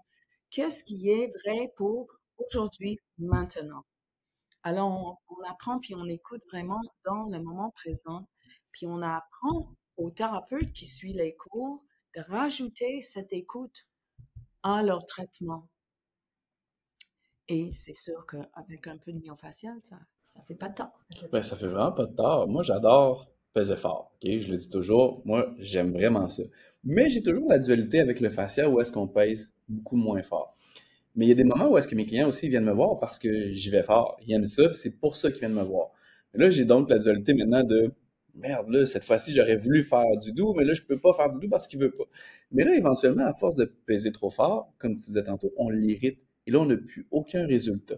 [0.50, 2.08] Qu'est-ce qui est vrai pour
[2.38, 3.84] aujourd'hui, maintenant?
[4.62, 4.90] Alors,
[5.28, 8.28] on, on apprend puis on écoute vraiment dans le moment présent.
[8.72, 11.84] Puis on apprend au thérapeute qui suit les cours
[12.20, 13.86] rajouter cette écoute
[14.62, 15.68] à leur traitement.
[17.48, 21.00] Et c'est sûr qu'avec un peu de myofascial, ça ça fait pas de tort.
[21.32, 22.46] Ben, ça fait vraiment pas de tort.
[22.48, 24.12] Moi, j'adore peser fort.
[24.22, 26.42] Je le dis toujours, moi, j'aime vraiment ça.
[26.84, 30.54] Mais j'ai toujours la dualité avec le fascia où est-ce qu'on pèse beaucoup moins fort.
[31.16, 32.98] Mais il y a des moments où est-ce que mes clients aussi viennent me voir
[32.98, 34.18] parce que j'y vais fort.
[34.26, 35.88] Ils aiment ça, c'est pour ça qu'ils viennent me voir.
[36.34, 37.90] Là, j'ai donc la dualité maintenant de
[38.38, 41.30] merde, là, cette fois-ci, j'aurais voulu faire du doux, mais là, je peux pas faire
[41.30, 42.04] du doux parce qu'il veut pas.
[42.52, 46.18] Mais là, éventuellement, à force de peser trop fort, comme tu disais tantôt, on l'irrite.
[46.46, 47.96] Et là, on n'a plus aucun résultat.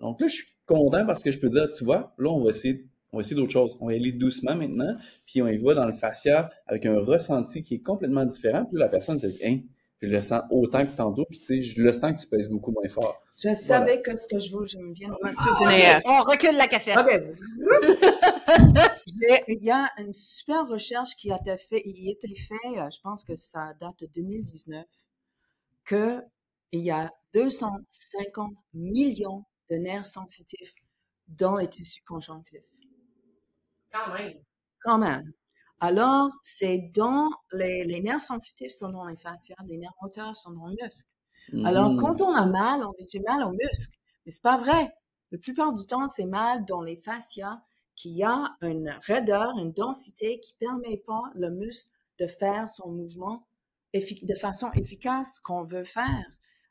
[0.00, 2.50] Donc là, je suis content parce que je peux dire, tu vois, là, on va
[2.50, 3.76] essayer, on va essayer d'autres choses.
[3.80, 6.98] On va y aller doucement maintenant, puis on y va dans le fascia avec un
[6.98, 8.64] ressenti qui est complètement différent.
[8.64, 9.58] Puis là, la personne se dit, hein,
[10.00, 12.48] je le sens autant que tantôt, puis tu sais, je le sens que tu pèses
[12.48, 13.22] beaucoup moins fort.
[13.40, 16.00] Je savais que ce que je veux, je me viens de me souvenir.
[16.04, 16.96] On recule la cassette.
[19.48, 22.90] Il y a une super recherche qui a été faite, il a été fait, euh,
[22.90, 24.86] je pense que ça date de 2019,
[25.84, 26.22] que
[26.72, 30.74] il y a 250 millions de nerfs sensitifs
[31.28, 32.64] dans les tissus conjonctifs.
[33.92, 34.42] Quand même.
[34.82, 35.32] Quand même.
[35.80, 40.52] Alors, c'est dans les, les nerfs sensitifs sont dans les fascias, les nerfs moteurs sont
[40.52, 41.08] dans le muscle.
[41.64, 41.96] Alors, Mhm.
[41.96, 43.96] quand on a mal, on dit j'ai mal au muscle.
[44.26, 44.90] Mais c'est pas vrai.
[45.32, 47.60] La plupart du temps, c'est mal dans les fascias
[47.94, 53.46] qui a une raideur, une densité qui permet pas le muscle de faire son mouvement
[53.94, 56.24] de façon efficace qu'on veut faire.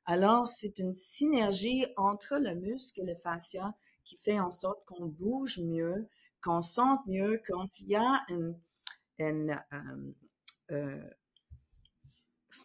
[0.05, 5.05] Alors, c'est une synergie entre le muscle et le fascia qui fait en sorte qu'on
[5.05, 6.09] bouge mieux,
[6.43, 8.59] qu'on sente mieux quand il y a une,
[9.19, 10.13] une, euh,
[10.71, 11.09] euh,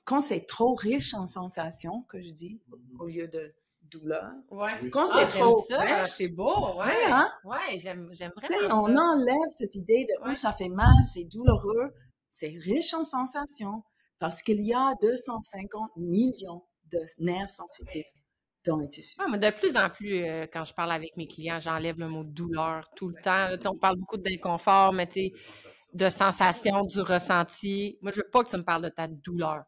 [0.04, 2.60] quand c'est trop riche en sensations, que je dis,
[2.98, 3.54] au lieu de
[3.90, 4.30] douleur.
[4.50, 4.88] Ouais.
[4.90, 5.64] Quand Ah, c'est trop
[6.06, 6.86] c'est beau, ouais.
[6.86, 7.28] Ouais, hein?
[7.44, 10.30] Ouais, j'aime, vraiment on enlève cette idée de Ouais.
[10.32, 11.92] oh, ça fait mal, c'est douloureux,
[12.30, 13.82] c'est riche en sensations
[14.18, 18.06] parce qu'il y a 250 millions de nerfs sensitifs
[18.66, 19.18] dans les tissus.
[19.20, 22.08] Ouais, mais de plus en plus, euh, quand je parle avec mes clients, j'enlève le
[22.08, 23.48] mot douleur tout le temps.
[23.48, 23.56] là.
[23.66, 25.32] On parle beaucoup d'inconfort, mais tu sais,
[25.94, 27.96] de sensation, du ressenti.
[28.02, 29.64] Moi, je veux pas que tu me parles de ta douleur.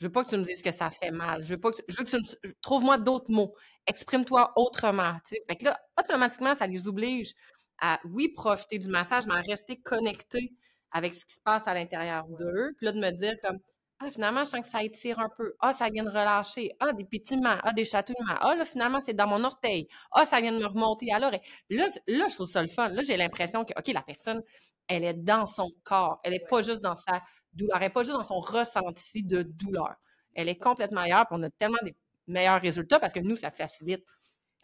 [0.00, 1.44] Je veux pas que tu me dises que ça fait mal.
[1.44, 1.82] Je veux pas que tu...
[1.88, 2.52] je veux que tu me...
[2.62, 3.54] trouve-moi d'autres mots.
[3.86, 5.14] Exprime-toi autrement.
[5.26, 7.34] Fait que là, automatiquement, ça les oblige
[7.78, 10.50] à, oui, profiter du massage, mais à rester connectés
[10.90, 12.72] avec ce qui se passe à l'intérieur d'eux.
[12.78, 13.58] Puis là, de me dire comme,
[14.02, 15.54] ah, finalement, je sens que ça étire un peu.
[15.60, 16.70] Ah, ça vient de relâcher.
[16.80, 17.58] Ah, des pétillements.
[17.62, 18.36] Ah, des chatouillements.
[18.40, 19.86] Ah, là, finalement, c'est dans mon orteil.
[20.12, 21.42] Ah, ça vient de me remonter à l'oreille.
[21.68, 22.88] Là, là, je trouve ça le fun.
[22.88, 24.42] Là, j'ai l'impression que, OK, la personne,
[24.88, 26.18] elle est dans son corps.
[26.24, 27.20] Elle n'est pas juste dans sa
[27.52, 27.76] douleur.
[27.76, 29.94] Elle n'est pas juste dans son ressenti de douleur.
[30.34, 31.26] Elle est complètement ailleurs.
[31.26, 31.94] Puis on a tellement des
[32.26, 34.04] meilleurs résultats parce que nous, ça facilite.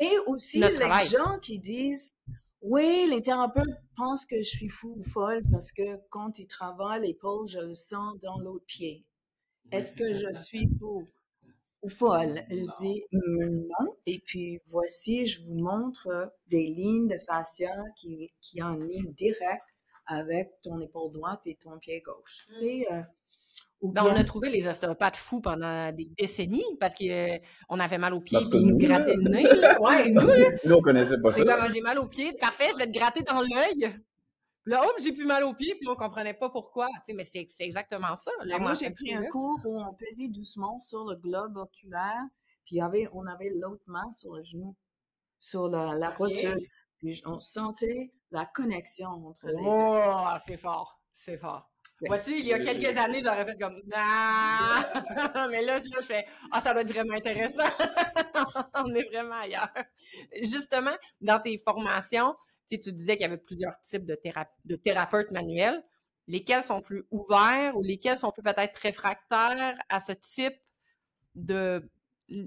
[0.01, 1.07] Et aussi Notre les travail.
[1.09, 2.13] gens qui disent
[2.63, 7.03] oui, les thérapeutes pensent que je suis fou ou folle parce que quand ils travaillent
[7.03, 9.05] l'épaule, je le sens dans l'autre pied.
[9.71, 11.07] Est-ce que je suis fou
[11.83, 12.43] ou folle?
[12.51, 13.95] Je dis «Mm, non.
[14.07, 19.13] Et puis voici, je vous montre des lignes de fascia qui, qui ont une ligne
[19.13, 19.76] directe
[20.07, 22.47] avec ton épaule droite et ton pied gauche.
[22.59, 23.03] Tu sais, euh,
[23.81, 28.15] ou Ben, on a trouvé les ostéopathes fous pendant des décennies parce qu'on avait mal
[28.15, 28.87] aux pieds puis ils nous nous, là.
[28.99, 29.43] grattaient le nez.
[29.43, 29.77] là.
[29.81, 30.51] Ouais, nous, là.
[30.65, 31.39] Nous, on connaissait pas ça.
[31.39, 33.91] C'est comme j'ai mal aux pieds, parfait, je vais te gratter dans l'œil.
[34.63, 36.89] Puis Là, hop, j'ai plus mal aux pieds, puis là, on comprenait pas pourquoi.
[36.89, 38.33] Tu sais, mais c'est c'est exactement ça.
[38.49, 39.29] Ben, moi, j'ai pris un là.
[39.29, 42.23] cours où on pesait doucement sur le globe oculaire,
[42.65, 44.75] puis avait, on avait l'autre main sur le genou.
[45.39, 46.67] sur la, la rotule.
[46.99, 49.61] Puis on sentait la connexion entre les deux.
[49.63, 51.71] Oh, c'est fort, c'est fort.
[52.07, 55.47] Vois-tu, il y a quelques années, j'aurais fait comme Ah!
[55.51, 57.65] Mais là, je, là, je fais Ah, ça doit être vraiment intéressant.
[58.75, 59.73] On est vraiment ailleurs.
[60.43, 62.35] Justement, dans tes formations,
[62.69, 65.83] tu sais, tu disais qu'il y avait plusieurs types de, théra- de thérapeutes manuels.
[66.29, 70.57] Lesquels sont plus ouverts ou lesquels sont plus peut-être réfractaires à ce type
[71.35, 71.89] de,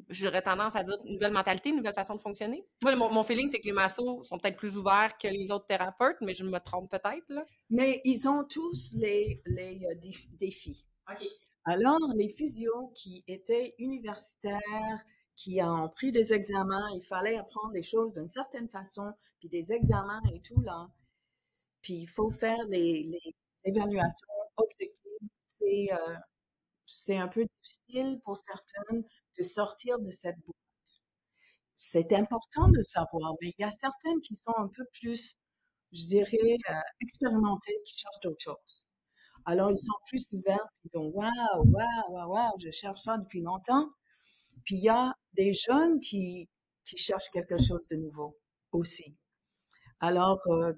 [0.09, 2.65] j'aurais tendance à dire, nouvelle mentalité, nouvelle façon de fonctionner?
[2.83, 5.67] Moi, mon, mon feeling, c'est que les massos sont peut-être plus ouverts que les autres
[5.67, 7.45] thérapeutes, mais je me trompe peut-être, là.
[7.69, 10.85] Mais ils ont tous les, les euh, dif- défis.
[11.09, 11.25] OK.
[11.65, 17.81] Alors, les physios qui étaient universitaires, qui ont pris des examens, il fallait apprendre les
[17.81, 20.89] choses d'une certaine façon, puis des examens et tout, là.
[21.81, 25.29] Puis il faut faire les, les évaluations objectives.
[25.49, 26.15] C'est euh,
[26.89, 29.03] c'est un peu difficile pour certaines
[29.37, 30.55] de sortir de cette boîte.
[31.75, 35.35] C'est important de savoir, mais il y a certaines qui sont un peu plus,
[35.93, 38.87] je dirais, euh, expérimentées, qui cherchent d'autres choses.
[39.45, 41.31] Alors, ils sont plus ouverts, ils disent, waouh,
[41.65, 43.89] waouh, waouh, waouh, je cherche ça depuis longtemps.
[44.65, 46.49] Puis il y a des jeunes qui,
[46.85, 48.37] qui cherchent quelque chose de nouveau
[48.73, 49.15] aussi.
[50.01, 50.73] Alors, euh,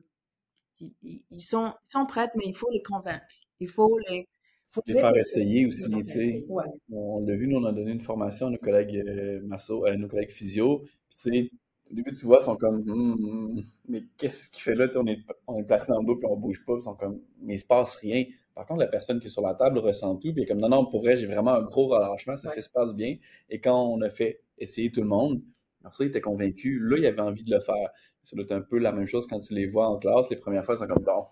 [0.79, 3.25] ils- ils sont, ils sont prêts, mais il faut les convaincre.
[3.59, 4.27] Il faut les,
[4.71, 6.45] faut Les faire essayer aussi, tu sais.
[6.47, 6.63] Ouais.
[6.91, 9.95] On l'a vu, nous, on a donné une formation à nos collègues euh, masso, à
[9.97, 10.79] nos collègues physio.
[11.09, 11.51] Puis, tu sais,
[11.91, 14.87] au début, tu vois, ils sont comme, Hum, hum, mais qu'est-ce qu'il fait là?
[14.87, 16.83] Tu sais, on est, on est placé dans le dos, puis on bouge pas, ils
[16.83, 18.23] sont comme, mais il se passe rien.
[18.55, 20.59] Par contre, la personne qui est sur la table ressent tout, puis elle est comme,
[20.59, 22.55] non, non, pour vrai, j'ai vraiment un gros relâchement, ça Ouais.
[22.55, 23.17] fait se passe bien.
[23.49, 25.41] Et quand on a fait essayer tout le monde,
[25.81, 26.79] alors ça, il était convaincu.
[26.79, 27.89] Là, il avait envie de le faire.
[28.23, 30.29] Ça doit être un peu la même chose quand tu les vois en classe.
[30.29, 31.25] Les premières fois, ils sont comme, bon,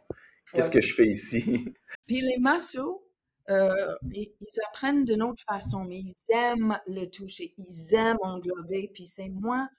[0.53, 0.73] qu'est-ce Ouais.
[0.73, 1.65] que je fais ici?
[2.07, 3.03] Puis les massos,
[3.49, 4.31] euh, ils,
[4.67, 9.69] apprennent d'une autre façon, mais ils aiment le toucher, ils aiment englober, puis c'est moins,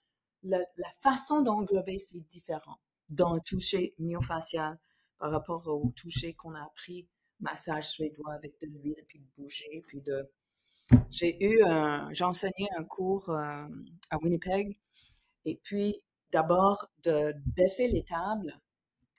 [0.43, 0.61] la,
[0.99, 2.79] façon d'englober, c'est différent
[3.09, 4.79] dans le toucher myofacial
[5.19, 7.09] par rapport au toucher qu'on a appris,
[7.41, 10.29] massage suédois avec de l'huile, puis de bouger, puis de...
[11.11, 13.67] J'ai eu un, j'ai enseigné un cours euh,
[14.11, 14.77] à Winnipeg,
[15.45, 16.03] et puis
[16.33, 18.59] d'abord de baisser les tables,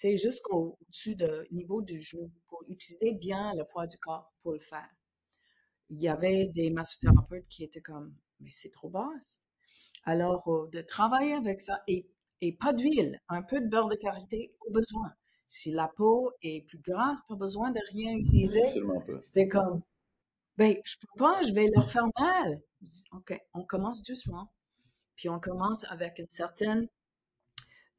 [0.02, 4.54] sais, jusqu'au au-dessus du niveau du genou pour utiliser bien le poids du corps pour
[4.54, 4.90] le faire.
[5.90, 9.42] Il y avait des massothérapeutes qui étaient comme, mais c'est trop basse.
[10.04, 12.10] Alors, euh, de travailler avec ça et,
[12.42, 15.14] et pas d'huile, un peu de beurre de karité au besoin.
[15.48, 18.64] Si la peau est plus grasse, pas besoin de rien utiliser.
[19.20, 19.82] C'était comme,
[20.58, 22.62] ben, je peux pas, je vais leur faire mal.
[23.12, 24.52] OK, on commence doucement.
[25.16, 26.88] Puis on commence avec une certaine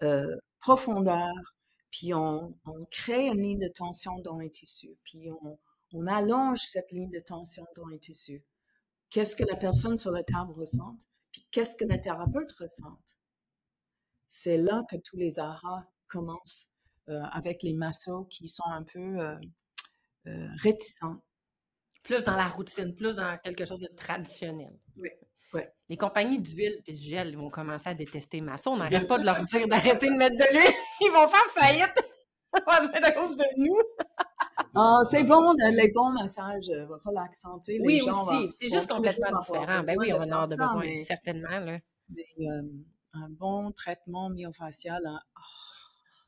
[0.03, 1.33] euh, profondeur,
[1.93, 5.59] puis on, on crée une ligne de tension dans les tissus, puis on,
[5.93, 8.43] on allonge cette ligne de tension dans les tissus.
[9.11, 10.99] Qu'est-ce que la personne sur la table ressent,
[11.31, 12.99] puis qu'est-ce que le thérapeute ressent.
[14.29, 16.67] C'est là que tous les aras commencent
[17.11, 19.37] euh, avec les massos qui sont un peu euh,
[20.29, 21.23] euh, réticents.
[22.03, 24.77] Plus dans la routine, plus dans quelque chose de traditionnel.
[24.97, 25.11] Oui,
[25.89, 28.71] Les compagnies d'huile et de gel ils vont commencer à détester Masso.
[28.71, 30.75] On n'arrête pas de leur dire d'arrêter de mettre de l'huile.
[31.03, 32.03] Ils vont faire faillite.
[32.67, 33.77] à cause de nous.
[34.75, 36.69] Ah, c'est bon, le- les bons massages
[37.05, 38.47] relaxants, tu sais, les Oui, gens aussi.
[38.47, 39.81] vont- C'est juste complètement différent.
[39.87, 41.49] Ben oui, on va en avoir besoin, mais- certainement.
[41.61, 41.79] Là.
[42.11, 42.63] mais, euh,
[43.15, 45.21] un bon traitement myofacial, hein,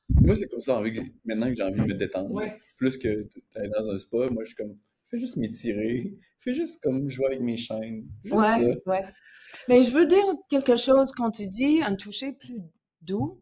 [0.08, 0.80] Moi, c'est comme ça,
[1.24, 2.30] maintenant que j'ai envie de me détendre.
[2.32, 2.58] Ouais.
[2.76, 4.76] Plus que d'aller dans un spa, moi, je suis comme,
[5.14, 8.06] fais juste m'étirer, fais juste comme jouer avec mes chaînes.
[8.24, 8.58] Juste ça.
[8.58, 9.04] Ouais, ouais.
[9.68, 12.60] Mais je veux dire quelque chose quand tu dis un toucher plus
[13.02, 13.40] doux.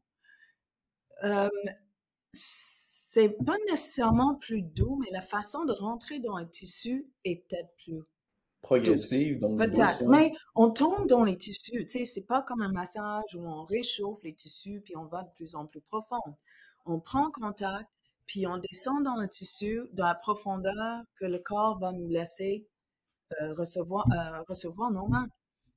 [1.25, 1.49] Euh,
[2.33, 7.71] c'est pas nécessairement plus doux, mais la façon de rentrer dans un tissu est peut-être
[7.85, 8.03] plus
[8.61, 10.03] Progressive, donc Peut-être.
[10.05, 10.09] ouais.
[10.09, 11.85] Mais on tombe dans les tissus.
[11.85, 15.25] Tu sais, c'est pas comme un massage où on réchauffe les tissus puis on va
[15.25, 16.21] de plus en plus profond.
[16.87, 17.89] On prend contact
[18.33, 22.67] puis on descend dans le tissu dans la profondeur que le corps va nous laisser
[23.43, 25.29] euh, recevoir, euh, recevoir nos mains.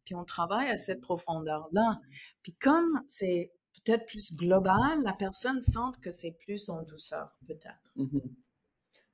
[0.06, 2.00] Puis on travaille à cette profondeur-là.
[2.44, 3.52] Puis comme c'est
[3.84, 7.92] peut-être plus global, la personne sent que c'est plus en douceur, peut-être.
[7.98, 8.22] Mhm.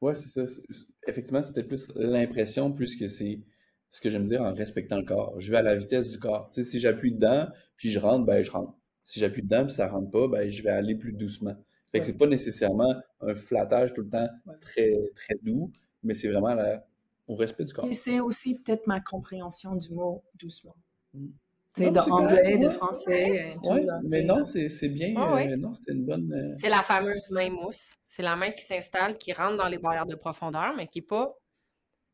[0.01, 0.61] Ouais, c'est ça.
[1.07, 3.41] Effectivement, c'était plus l'impression plus que c'est
[3.89, 5.39] ce que j'aime dire en respectant le corps.
[5.39, 6.47] Je vais à la vitesse du corps.
[6.51, 8.77] Tu si j'appuie dedans, puis je rentre, ben je rentre.
[9.03, 11.55] Si j'appuie dedans, puis ça rentre pas, ben je vais aller plus doucement.
[11.91, 14.55] Fait que c'est pas nécessairement un flattage tout le temps Ouais.
[14.61, 15.71] très, très doux,
[16.03, 16.85] mais c'est vraiment la,
[17.27, 17.85] au respect du corps.
[17.85, 20.75] Et c'est aussi peut-être ma compréhension du mot doucement.
[21.13, 21.27] Mm.
[21.73, 24.35] Tu sais, Non, de c'est correct, anglais, de français, Ouais, là, tu mais sais, non,
[24.37, 24.43] là.
[24.43, 25.13] c'est c'est bien.
[25.15, 25.51] Ah ouais.
[25.51, 26.31] euh, non, c'était une bonne.
[26.33, 27.95] euh, C'est la fameuse main mousse.
[28.09, 31.05] C'est la main qui s'installe, qui rentre dans les barrières de profondeur, mais qui n'est
[31.05, 31.33] pas,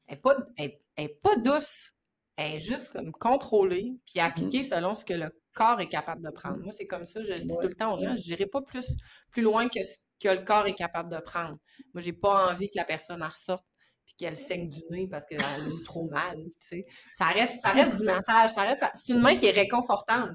[0.07, 1.91] elle est pas, elle- elle est pas douce.
[2.35, 6.29] Elle est juste comme contrôlée, puis appliquée selon ce que le corps est capable de
[6.29, 6.57] prendre.
[6.59, 8.93] Moi, c'est comme ça, je dis tout le temps aux gens, je n'irai pas plus,
[9.31, 11.57] plus loin que ce que le corps est capable de prendre.
[11.93, 13.65] Moi, j'ai pas envie que la personne en ressorte
[14.05, 16.85] puis qu'elle saigne du nez parce qu'elle a eu trop mal, tu sais.
[17.13, 20.31] Ça reste, ça reste du massage, ça reste, c'est une main qui est réconfortante.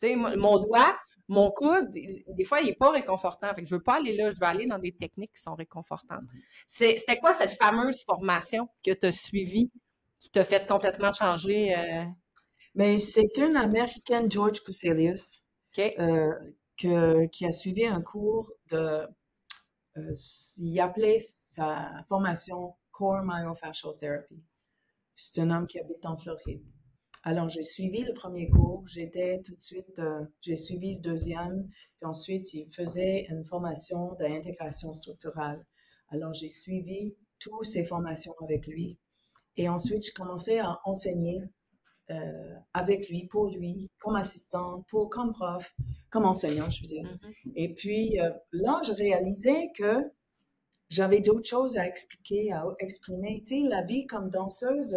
[0.00, 0.96] Tu sais, mon doigt,
[1.28, 3.52] mon coude, des fois, il n'est pas réconfortant.
[3.54, 5.54] Fait que je veux pas aller là, je veux aller dans des techniques qui sont
[5.54, 6.24] réconfortantes.
[6.66, 9.70] C'était quoi cette fameuse formation que tu as suivie
[10.18, 11.76] qui t'a fait complètement changer?
[11.76, 12.04] Euh?
[12.74, 15.42] Mais c'est une américaine, George Kuselius,
[15.78, 19.06] euh, qui a suivi un cours de.
[19.96, 20.12] Euh,
[20.56, 24.42] il appelait sa formation Core Myofascial Therapy.
[25.14, 26.62] C'est un homme qui habite en Floride.
[27.22, 31.68] Alors, j'ai suivi le premier cours, j'étais tout de suite, euh, j'ai suivi le deuxième,
[31.96, 35.66] puis ensuite, il faisait une formation d'intégration structurale.
[36.08, 38.98] Alors, j'ai suivi toutes ces formations avec lui.
[39.56, 41.42] Et ensuite, je commençais à enseigner
[42.10, 45.74] euh, avec lui, pour lui, comme assistant, pour, comme prof,
[46.10, 47.04] comme enseignant, je veux dire.
[47.04, 47.52] Mm-hmm.
[47.56, 50.10] Et puis, euh, là, je réalisais que
[50.88, 53.42] j'avais d'autres choses à expliquer, à exprimer.
[53.46, 54.96] Tu sais, la vie comme danseuse,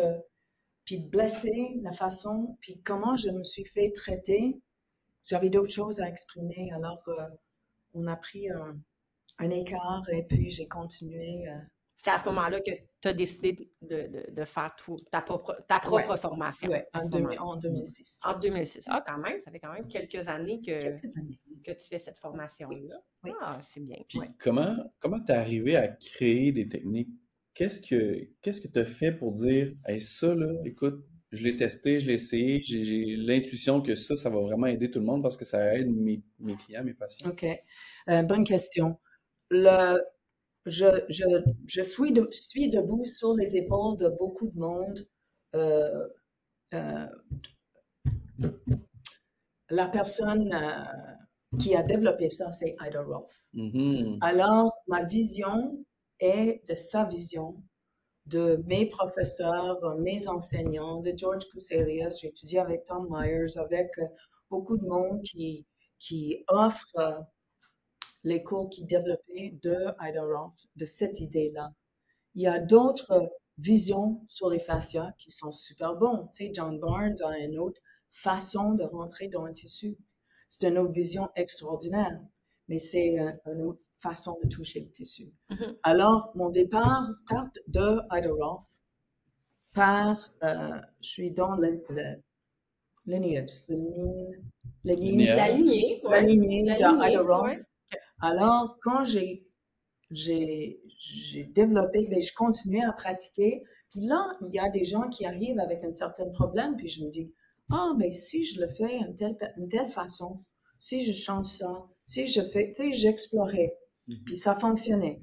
[0.86, 4.60] puis de blesser, la façon, puis comment je me suis fait traiter,
[5.26, 6.72] j'avais d'autres choses à exprimer.
[6.74, 7.30] Alors, euh,
[7.94, 8.80] on a pris un,
[9.50, 11.48] écart et puis j'ai continué.
[11.48, 11.58] Euh.
[11.98, 12.72] C'est à ce moment-là que
[13.04, 14.74] tu as décidé de, de, faire
[15.12, 16.72] ta propre, ta propre formation.
[16.72, 18.22] Oui, en, 2006.
[18.24, 18.86] En 2006.
[18.88, 22.96] Ah, quand même, ça fait quand même quelques années que, que tu fais cette formation-là.
[23.26, 23.32] Oui.
[23.42, 23.98] Ah, c'est bien.
[24.38, 27.10] comment tu es arrivé à créer des techniques?
[27.54, 31.58] Qu'est-ce que qu'est-ce que tu as fait pour dire hey, ça là, écoute, je l'ai
[31.58, 35.22] testé, je l'ai essayé, j'ai l'intuition que ça, ça va vraiment aider tout le monde
[35.22, 37.30] parce que ça aide mes, mes clients, mes patients?
[37.30, 37.46] OK.
[38.08, 38.98] Euh, bonne question.
[39.50, 40.00] Le,
[40.66, 41.26] je, je,
[41.68, 45.00] je suis, de, suis, debout sur les épaules de beaucoup de monde.
[45.56, 46.08] Euh,
[46.74, 47.08] euh,
[49.70, 50.54] la personne
[51.60, 53.32] qui a développé ça, c'est Ida Rolf.
[53.54, 54.18] Mm-hmm.
[54.22, 55.78] Alors, ma vision
[56.20, 57.56] et de sa vision,
[58.26, 62.22] de mes professeurs, mes enseignants, de George Kuselius.
[62.22, 64.06] J'ai étudié avec Tom Myers, avec euh,
[64.50, 65.66] beaucoup de monde qui,
[66.00, 67.26] qui offre
[68.26, 71.74] euh, les cours qui développaient de Ida Rolf, de cette idée-là.
[72.36, 76.30] Il y a d'autres visions sur les fascias qui sont super bons.
[76.34, 79.98] Tu sais, John Barnes a une autre façon de rentrer dans un tissu.
[80.48, 82.20] C'est une autre vision extraordinaire,
[82.68, 85.32] mais c'est un, un autre façon de toucher le tissu.
[85.50, 85.78] Mm-hmm.
[85.84, 88.68] Alors, mon départ part de Ida Rolf
[89.74, 92.22] par, euh, je suis dans le, le
[93.06, 94.42] lineage, le
[94.84, 97.58] la lignée, la lignée, la lignée de Ida Rolf.
[98.20, 99.48] Alors, quand j'ai
[100.14, 103.64] j'ai développé, mais ben, je continuais à pratiquer.
[103.90, 107.04] Puis là, il y a des gens qui arrivent avec un certain problème, puis je
[107.04, 107.34] me dis,
[107.72, 110.44] ah, mais si je le fais d'une telle, une telle façon,
[110.80, 113.78] si je change ça, si je fais, tu sais, j'explorais.
[114.08, 114.24] Mhm.
[114.26, 115.22] Puis ça fonctionnait.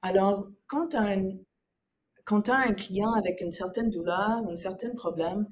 [0.00, 5.46] Alors, quand tu as, un client avec une certaine douleur, un certain problème,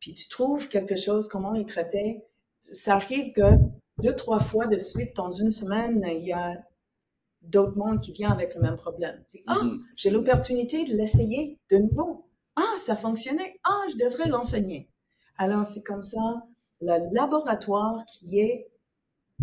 [0.00, 2.24] puis tu trouves quelque chose, comment il traitait,
[2.60, 3.42] ça arrive que
[4.02, 6.56] deux, trois fois de suite, dans une semaine, il y a
[7.40, 9.24] d'autres mondes qui viennent avec le même problème.
[9.46, 9.84] ah, mhm.
[9.96, 12.28] j'ai l'opportunité de l'essayer de nouveau.
[12.56, 13.58] Ah, ça fonctionnait.
[13.64, 14.88] Ah, je devrais l'enseigner.
[15.38, 16.42] Alors, c'est comme ça,
[16.80, 18.68] le laboratoire qui est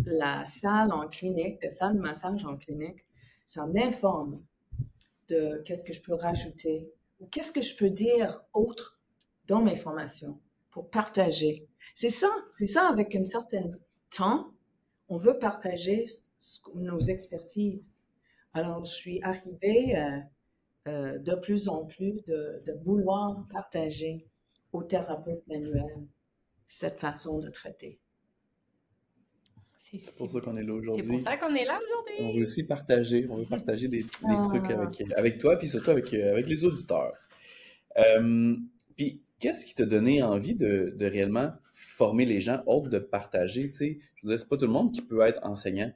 [0.06, 3.06] la salle en clinique, la salle de massage en clinique,
[3.46, 4.42] ça m'informe
[5.28, 9.00] de qu'est-ce que je peux rajouter ou qu'est-ce que je peux dire autre
[9.48, 10.40] dans mes formations
[10.72, 11.68] pour partager.
[11.96, 13.72] C'est ça, c'est ça avec un certain
[14.10, 14.52] temps,
[15.08, 16.06] on veut partager
[16.76, 18.04] nos expertises.
[18.54, 20.20] Alors, je suis arrivée euh,
[20.88, 24.28] euh, de plus en plus de, de vouloir partager
[24.72, 26.08] aux thérapeutes manuels
[26.68, 28.00] cette façon de traiter.
[29.98, 31.04] C'est pour ça qu'on est là aujourd'hui.
[31.04, 32.26] C'est pour ça qu'on est là aujourd'hui.
[32.26, 34.44] On veut aussi partager, on veut partager des, ah.
[34.46, 37.14] trucs avec, avec toi, puis surtout avec, euh, avec les auditeurs.
[37.98, 38.56] Euh,
[38.96, 43.70] puis, qu'est-ce qui t'a donné envie de, de, réellement former les gens, autre de partager?
[43.72, 45.92] Tu sais, je veux dire, c'est pas tout le monde qui peut être enseignant.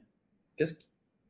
[0.56, 0.74] Qu'est-ce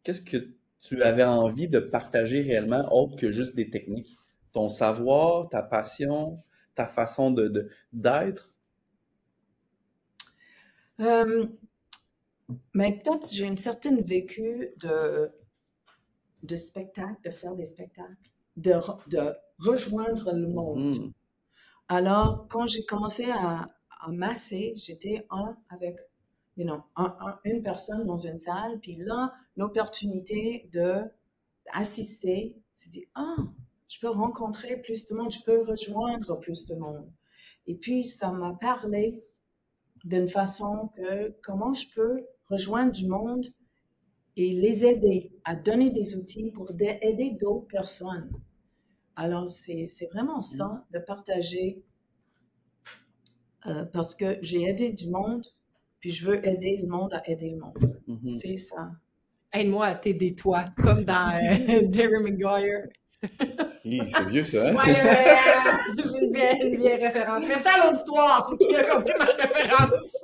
[0.02, 4.16] qu'est-ce que tu avais envie de partager réellement, autre que juste des techniques?
[4.52, 6.42] Ton savoir, ta passion,
[6.74, 8.54] ta façon de d'être?
[11.00, 11.46] Euh,
[12.72, 15.30] mais peut-être j'ai une certaine vécu de,
[16.42, 18.14] de spectacle, de faire des spectacles,
[18.56, 18.74] de,
[19.08, 20.98] de rejoindre le monde.
[20.98, 21.12] Mm.
[21.88, 23.70] Alors, quand j'ai commencé à,
[24.08, 25.98] masser, j'étais un avec
[26.58, 26.66] you
[27.44, 31.00] une personne dans une salle, puis là, l'opportunité de
[31.64, 33.36] d'assister, c'est dit, ah,
[33.88, 37.10] je peux rencontrer plus de monde, je peux rejoindre plus de monde.
[37.66, 39.24] Et puis, ça m'a parlé
[40.04, 43.46] d'une façon que comment je peux rejoindre du monde
[44.36, 48.30] et les aider à donner des outils pour aider d'autres personnes.
[49.16, 51.82] Alors, c'est c'est vraiment ça, de partager,
[53.66, 55.46] euh, parce que j'ai aidé du monde,
[56.00, 58.00] puis je veux aider le monde à aider le monde.
[58.06, 58.34] Mhm.
[58.34, 58.90] C'est ça.
[59.52, 62.88] Aide-moi à t'aider toi, comme dans euh, Jerry Maguire.
[63.82, 64.74] C'est vieux, ça, hein?
[64.74, 67.42] Ouais, ouais, ouais, c'est une vieille, une vieille référence.
[67.46, 70.16] Merci à l'auditoire qui a compris ma référence.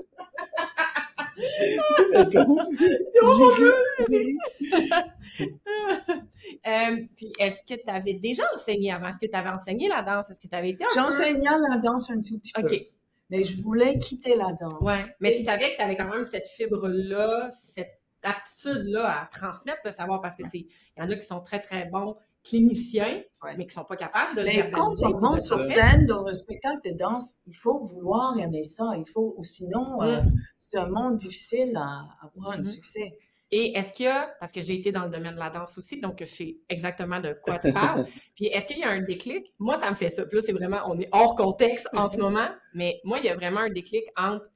[6.66, 9.09] Euh, puis, est-ce que tu avais déjà enseigné avant?
[9.09, 10.30] Est-ce que tu avais enseigné la danse?
[10.30, 10.91] Est-ce que tu avais été peu...
[10.95, 12.86] J'enseignais la danse un tout petit peu, OK,
[13.30, 14.80] mais je voulais quitter la danse.
[14.80, 14.99] ouais.
[15.20, 19.93] Mais tu savais que tu avais quand même cette fibre-là, cette aptitude-là à transmettre le
[19.93, 20.59] savoir parce que c'est...
[20.59, 20.68] Il
[20.99, 23.57] y en a qui sont très, très bons cliniciens, Ouais.
[23.57, 26.26] mais qui sont pas capables de le Mais quand verbaliser, on monte sur scène dans
[26.26, 28.93] un spectacle de danse, il faut vouloir aimer ça.
[28.99, 30.20] Il faut, ou sinon, euh,
[30.59, 31.80] c'est un monde difficile à
[32.22, 32.64] à avoir un Mhm.
[32.64, 33.18] succès.
[33.53, 35.76] Et est-ce qu'il y a, parce que j'ai été dans le domaine de la danse
[35.76, 39.03] aussi, donc je sais exactement de quoi tu parles, puis est-ce qu'il y a un
[39.03, 39.53] déclic?
[39.59, 40.24] Moi, ça me fait ça.
[40.24, 43.28] Puis là, c'est vraiment, on est hors contexte en ce moment, mais moi, il y
[43.28, 44.47] a vraiment un déclic entre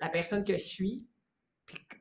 [0.00, 1.04] la personne que je suis,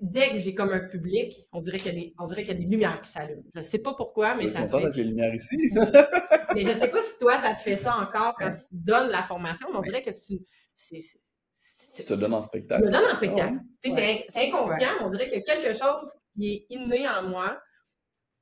[0.05, 2.53] dès que j'ai comme un public, on dirait qu'il y a des, on dirait qu'il
[2.53, 3.41] y a des lumières qui s'allument.
[3.55, 4.85] Je sais pas pourquoi, mais Je suis ça me content fait.
[4.87, 5.57] d'être les lumières ici.
[6.55, 9.23] Mais je sais pas si toi, ça te fait ça encore quand tu donnes la
[9.23, 10.39] formation, mais on dirait que c'est-
[11.95, 12.85] Tu te donnes en je spectacle.
[12.85, 13.57] me donne un spectacle.
[13.83, 14.25] Tu Ouais.
[14.29, 17.59] c'est- inconscient, on dirait qu'il y a quelque chose qui est inné en moi.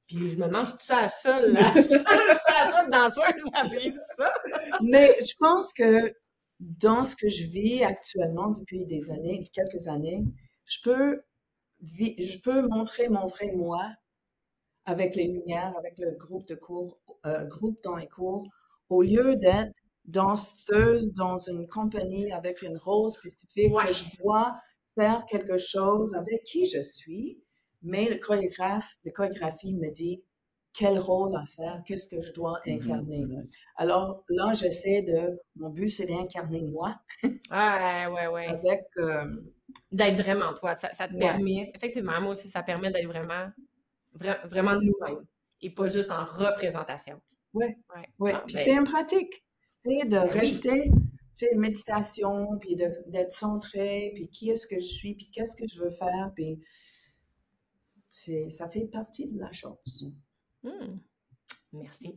[0.08, 1.72] Puis je me demande, je suis la seule, là?
[1.74, 4.34] je suis la seule danseuse à vivre ça.
[4.82, 6.14] Mais je pense que
[6.60, 10.24] dans ce que je vis actuellement depuis des années, quelques années,
[10.66, 11.22] je peux,
[11.82, 13.90] je peux montrer mon vrai moi
[14.86, 18.48] avec les lumières, avec le groupe de cours, euh, groupe dans les cours,
[18.90, 19.72] au lieu d'être
[20.06, 23.86] danseuse dans une compagnie avec un rôle spécifique, Ouais.
[23.86, 24.60] que je dois
[24.96, 27.40] faire quelque chose avec qui je suis,
[27.84, 30.24] mais le chorégraphe, la chorégraphie me dit
[30.74, 33.26] quel rôle à faire, qu'est-ce que je dois incarner.
[33.26, 33.48] Mhm.
[33.76, 38.48] Alors là, j'essaie de, mon but, c'est d'incarner moi Ouais, ouais, ouais.
[38.48, 39.26] avec, euh,
[39.92, 40.76] D'être vraiment toi.
[40.76, 41.20] Ça, ça te Ouais.
[41.20, 43.50] permet, effectivement, moi aussi, ça permet d'être vraiment,
[44.18, 45.26] vra- vraiment nous-mêmes
[45.62, 47.22] et pas juste en représentation.
[47.54, 47.78] Ouais.
[47.96, 48.08] Ouais.
[48.20, 48.32] ouais.
[48.36, 49.46] Ah, Puis ben, c'est une pratique,
[49.84, 50.30] tu sais, de oui.
[50.40, 55.56] rester, tu sais, méditation, puis d'être centré, puis qui est-ce que je suis, puis qu'est-ce
[55.56, 56.60] que je veux faire, puis
[58.10, 60.14] c'est, ça fait partie de la chose.
[60.64, 60.98] hmm.
[61.74, 62.16] Merci.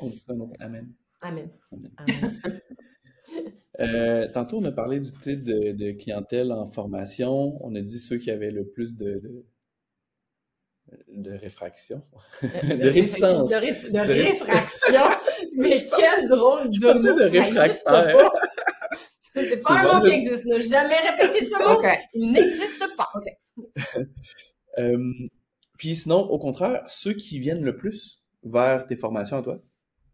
[0.00, 0.50] On dit ça, non?
[0.60, 0.92] Amen.
[1.20, 1.50] Amen.
[1.72, 1.92] Amen.
[1.96, 2.60] Amen.
[3.80, 7.58] Euh, tantôt, on a parlé du type de, de clientèle en formation.
[7.64, 9.44] On a dit ceux qui avaient le plus de, de,
[11.08, 12.00] de réfraction,
[12.42, 13.50] de réticence.
[13.50, 15.02] De, ré- de De ré- réfraction.
[15.56, 17.02] Mais quel drôle de mot.
[17.02, 18.32] de pas.
[19.34, 20.46] C'est pas un bon mot qui existe.
[20.46, 21.78] Ne jamais répéter ce mot.
[21.78, 21.86] OK.
[22.14, 23.10] Il n'existe pas.
[24.78, 24.98] Euh,
[25.78, 29.58] puis sinon, au contraire, ceux qui viennent le plus vers tes formations à toi?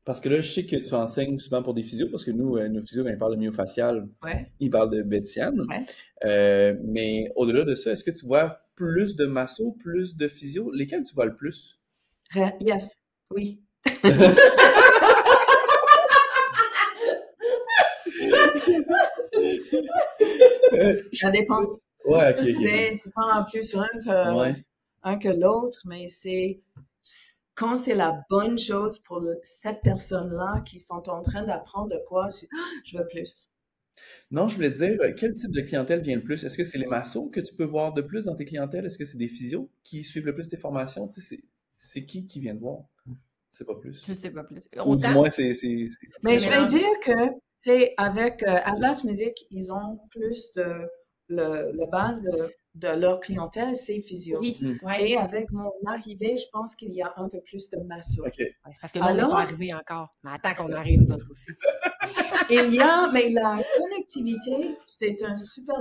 [0.05, 2.57] Parce que là, je sais que tu enseignes souvent pour des physios, parce que nous,
[2.57, 4.51] euh, nos physios, quand ils parlent de myofacial, Ouais.
[4.59, 5.03] ils parlent de.
[5.03, 5.85] Ouais.
[6.25, 10.73] Euh, mais au-delà de ça, est-ce que tu vois plus de masso, plus de physio?
[10.73, 11.79] Lesquels tu vois le plus?
[12.61, 12.99] Yes.
[13.31, 13.61] Oui.
[21.13, 21.61] Ça dépend.
[22.07, 22.37] ouais.
[22.55, 24.55] C'est, c'est pas en plus un que, Ouais.
[25.03, 26.61] un que l'autre, mais c'est
[27.55, 32.01] quand c'est la bonne chose pour le- cette personne-là qui sont en train d'apprendre de
[32.09, 33.51] quoi, je, Ah, je veux plus.
[34.31, 36.43] Non, je voulais dire, euh, quel type de clientèle vient le plus?
[36.45, 38.87] Est-ce que c'est les massos que tu peux voir de plus dans tes clientèles?
[38.87, 41.07] Est-ce que c'est des physios qui suivent le plus tes formations?
[41.09, 41.43] Tu sais,
[41.79, 42.85] c'est, qui qui vient te voir?
[43.51, 44.03] C'est pas plus.
[44.07, 44.69] Je sais pas plus.
[44.87, 45.53] Ou du moins, c'est,
[46.23, 47.13] Mais je vais dire que,
[47.59, 50.89] c'est avec euh, Atlas Medic, ils ont plus de,
[51.29, 54.39] le, base de, de leur clientèle, c'est physio.
[54.41, 54.57] oui.
[54.61, 54.85] Mm.
[54.87, 55.11] Ouais.
[55.11, 58.25] Et avec mon arrivée, je pense qu'il y a un peu plus de masso.
[58.27, 58.35] OK.
[58.39, 60.09] Ouais, c'est parce que là, on n'est Alors- pas arrivé encore.
[60.23, 61.51] Mais attends qu'on arrive, nous autres aussi.
[62.51, 65.77] Il y a, mais la connectivité, c'est un super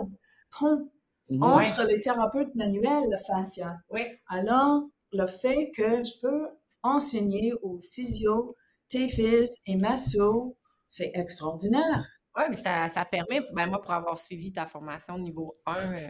[0.60, 0.90] pont
[1.30, 1.44] Mhm.
[1.44, 3.78] entre les thérapeutes manuels, le fascia.
[3.90, 4.02] Oui.
[4.28, 4.84] Alors,
[5.14, 6.48] le fait que je peux
[6.84, 8.56] enseigner aux physio,
[8.90, 10.58] TFIS et masso,
[10.90, 12.06] c'est extraordinaire.
[12.36, 16.08] Oui, mais ça, ça permet, ben moi, pour avoir suivi ta formation niveau 1, euh,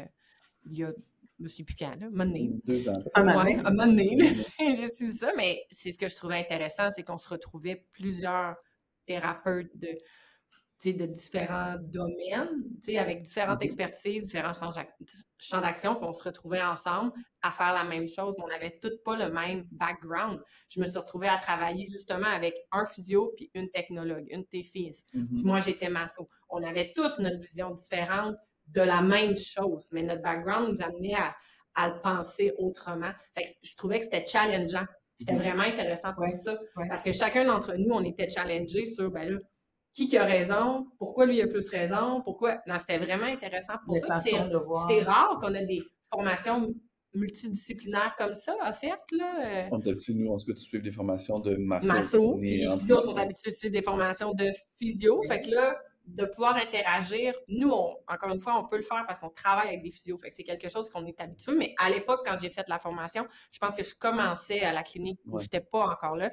[0.69, 0.91] il y a,
[1.39, 2.51] je ne sais plus quand, là, donné.
[2.65, 2.93] Deux ans.
[3.15, 4.25] Un Ouais, un moment donné, là,
[4.75, 8.55] j'ai suivi ça, mais c'est ce que je trouvais intéressant, c'est qu'on se retrouvait plusieurs
[9.05, 9.89] thérapeutes de
[10.83, 12.63] de différents domaines,
[12.97, 13.65] avec différentes Mhm.
[13.65, 14.97] expertises, différents champs d'ac-
[15.37, 17.11] champs d'action, puis on se retrouvait ensemble
[17.43, 18.33] à faire la même chose.
[18.39, 20.39] On n'avait toutes pas le même background.
[20.69, 24.47] Je me suis retrouvée à travailler justement avec un physio puis une technologue, une de
[24.47, 24.93] tes filles.
[25.11, 25.43] Puis Mhm.
[25.43, 26.27] moi, j'étais masso.
[26.49, 28.35] On avait tous notre vision différente
[28.73, 31.35] de la même chose, mais notre background nous amenait à,
[31.75, 33.11] à le penser autrement.
[33.37, 34.85] Fait que je trouvais que c'était challengeant.
[35.17, 35.39] C'était Mhm.
[35.39, 36.53] vraiment intéressant pour Ouais, ça.
[36.77, 36.87] ouais.
[36.89, 39.39] Parce que chacun d'entre nous, on était challengés sur, ben là,
[39.93, 42.61] qui qui a raison, pourquoi lui a plus raison, pourquoi?
[42.65, 44.19] Non, c'était vraiment intéressant pour Les ça.
[44.21, 46.73] C'est rare qu'on ait des formations
[47.13, 49.65] multidisciplinaires comme ça offertes, là.
[49.65, 51.87] euh, On est habitué, nous, en tout cas, de suivre des formations de masso.
[51.87, 54.33] masso, On puis est les en physios plus, sont euh, habitués de suivre des formations
[54.33, 54.49] de
[54.79, 55.21] physio.
[55.27, 59.05] Fait que là, de pouvoir interagir, nous, on- encore une fois, on peut le faire
[59.07, 60.17] parce qu'on travaille avec des physios.
[60.17, 61.53] Fait que c'est quelque chose qu'on est habitué.
[61.55, 64.83] Mais à l'époque, quand j'ai fait la formation, je pense que je commençais à la
[64.83, 65.41] clinique où Ouais.
[65.43, 66.31] j'étais pas encore là.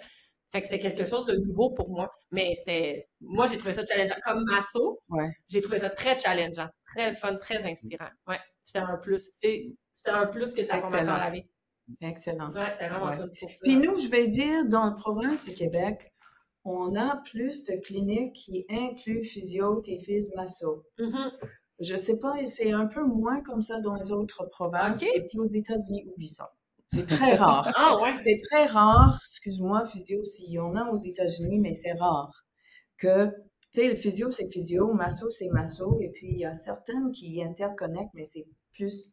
[0.50, 2.10] Fait que c'était quelque chose de nouveau pour moi.
[2.30, 4.16] Mais c'était, moi, j'ai trouvé ça challengeant.
[4.24, 5.28] Comme masso, Ouais.
[5.46, 8.08] j'ai trouvé ça très challengeant, très fun, très inspirant.
[8.26, 9.30] Ouais, c'était un plus.
[9.38, 9.74] C'était
[10.06, 11.14] un plus que ta formation Excellent.
[11.16, 11.44] à la vie.
[12.00, 12.52] Excellent.
[12.52, 13.56] Ouais, c'était vraiment fun pour ça.
[13.62, 16.10] Puis nous, je vais dire, dans la province du Québec,
[16.64, 20.84] on a plus de cliniques qui incluent physio, TFIS, masso.
[20.98, 21.30] Mhm.
[21.80, 25.02] Je sais pas, c'est un peu moins comme ça dans les autres provinces.
[25.02, 26.52] Et puis aux États-Unis, oublie ça.
[26.88, 27.70] C'est très rare.
[27.76, 28.16] Ah ouais.
[28.18, 32.44] C'est très rare, excuse-moi, physio, s'il y en a aux États-Unis, mais c'est rare
[32.96, 33.32] que, tu
[33.72, 37.42] sais, le physio, c'est physio, masso, c'est masso, et puis il y a certaines qui
[37.42, 39.12] interconnectent, mais c'est plus,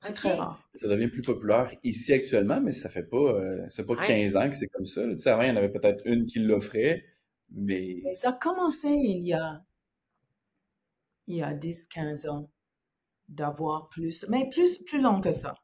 [0.00, 0.68] c'est très rare.
[0.74, 4.06] Ça devient plus populaire ici actuellement, mais ça fait pas, euh, c'est pas Ouais.
[4.06, 5.06] 15 ans que c'est comme ça.
[5.08, 7.04] Tu sais, avant, il y en avait peut-être une qui l'offrait,
[7.50, 9.64] mais Mais ça a commencé il y a,
[11.26, 12.50] il y a 10, 15 ans
[13.28, 15.54] d'avoir plus, mais plus, plus long que ça.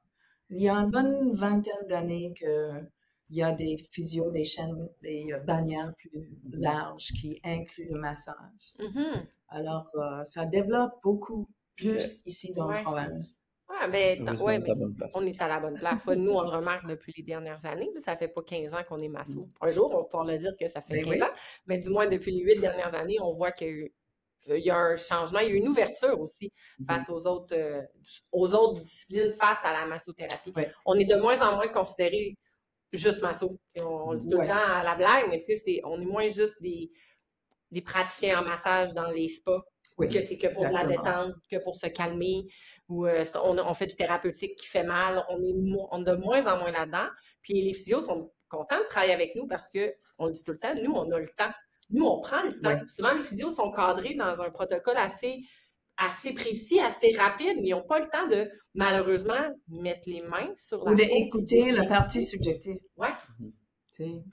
[0.50, 2.82] Il y a une bonne vingtaine d'années que
[3.30, 8.00] il y a des physios, des chaînes, des euh, bannières plus larges qui incluent le
[8.00, 8.76] massage.
[8.78, 9.26] Mhm.
[9.48, 12.76] Alors, euh, ça développe beaucoup plus ici dans Ouais.
[12.76, 13.38] la province.
[13.68, 15.12] Ouais, ben, dans- heureusement, ouais, on est à la mais bonne place?
[15.16, 16.06] on est à la bonne place.
[16.06, 17.90] Ouais, nous, on le remarque depuis les dernières années.
[17.94, 18.00] là.
[18.00, 19.48] Ça fait pas 15 ans qu'on est masso.
[19.60, 21.22] Un jour, on pouvoir le dire que ça fait Ben 15 oui.
[21.22, 21.30] ans,
[21.66, 23.94] mais du moins, depuis les huit dernières années, on voit qu'il y a eu,
[24.48, 26.86] il y a un changement, il y a eu une ouverture aussi Mhm.
[26.86, 27.82] face aux autres, euh,
[28.30, 30.52] aux autres disciplines, face à la massothérapie.
[30.54, 30.70] Ouais.
[30.84, 32.36] On est de moins en moins considéré
[32.92, 33.58] juste masso.
[33.80, 36.00] On, on le dit tout le temps à la blague, mais tu sais, c'est- on
[36.00, 36.90] est moins juste des,
[37.72, 39.60] des praticiens en massage dans les spas
[39.98, 42.44] Oui, que c'est que pour de la détente, que pour se calmer,
[42.88, 45.54] ou euh, on, on fait du thérapeutique qui fait mal, on est,
[45.90, 47.08] on de moins en moins là-dedans.
[47.42, 50.52] Puis les physios sont contents de travailler avec nous parce que, on le dit tout
[50.52, 51.52] le temps, nous, on a le temps.
[51.90, 52.78] Nous, on prend le temps.
[52.88, 55.38] Souvent, les physios sont cadrés dans un protocole assez,
[55.96, 60.52] assez précis, assez rapide, mais ils n'ont pas le temps de, malheureusement, mettre les mains
[60.56, 62.76] sur la Ou d'écouter la partie subjective.
[62.76, 63.52] Tu sais,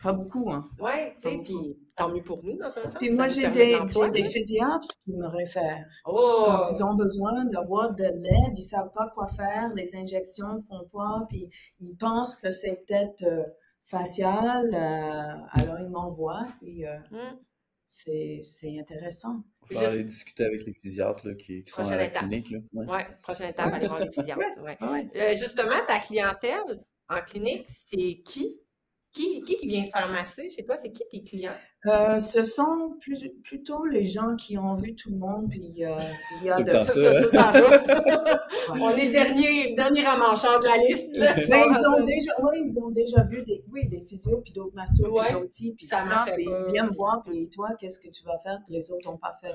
[0.01, 0.69] Pas beaucoup, hein.
[0.79, 2.93] ouais, tu puis tant mieux pour nous, dans un sens.
[2.99, 3.77] Puis moi, j'ai des,
[4.13, 5.85] des physiatres qui me réfèrent.
[6.05, 6.43] Oh!
[6.45, 10.87] Quand ils ont besoin d'avoir de l'aide, ils savent pas quoi faire, les injections font
[10.91, 11.49] pas, puis
[11.79, 13.43] ils pensent que c'est peut-être euh,
[13.85, 17.37] facial, euh, alors ils m'envoient, puis euh, Hum.
[17.87, 19.43] c'est, c'est intéressant.
[19.71, 22.23] Faut aller discuter avec les physiatres là, qui, qui sont à la étape.
[22.27, 22.49] clinique.
[22.51, 22.59] Là.
[22.73, 22.85] Ouais.
[22.87, 24.41] Ouais, prochaine étape, aller voir les physiatres.
[24.61, 24.77] Ouais.
[24.81, 25.09] Ouais.
[25.15, 28.59] Euh, justement, ta clientèle en clinique, c'est qui?
[29.13, 30.75] Qui, qui qui vient se faire masser chez toi?
[30.81, 31.53] C'est qui tes clients?
[31.85, 35.97] Euh, ce sont plus- plutôt les gens qui ont vu tout le monde, puis euh,
[35.97, 36.71] puis il y a tout de...
[36.83, 38.45] Ça, tout ça.
[38.79, 41.15] On est le dernier, le dernier ramancheur de la liste.
[41.17, 41.35] Là.
[41.35, 44.73] Mais ils ont déjà, oui, ils ont déjà vu des, oui, des physios, puis d'autres
[44.75, 45.25] massos, Ouais.
[45.25, 48.09] puis d'autres types, puis Ça ça, puis ils viennent me voir, puis toi, qu'est-ce que
[48.09, 48.59] tu vas faire?
[48.65, 49.53] Que les autres n'ont pas fait?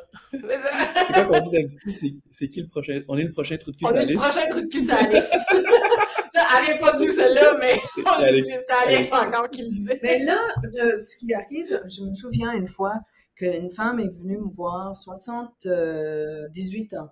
[1.06, 1.96] C'est quoi qu'on dit d'habitude?
[1.96, 3.00] C'est- C'est qui le prochain?
[3.08, 4.68] On est le prochain trou de cul On sur a la le prochain truc de
[4.70, 5.34] cul sur la liste.
[6.38, 9.08] ça, elle pas de nous, celle-là, mais C'est Alex.
[9.10, 10.00] dit, encore qui le disait.
[10.02, 12.94] Mais là, le- ce qui arrive, je me souviens une fois
[13.36, 17.10] qu'une femme est venue me voir, 78 ans.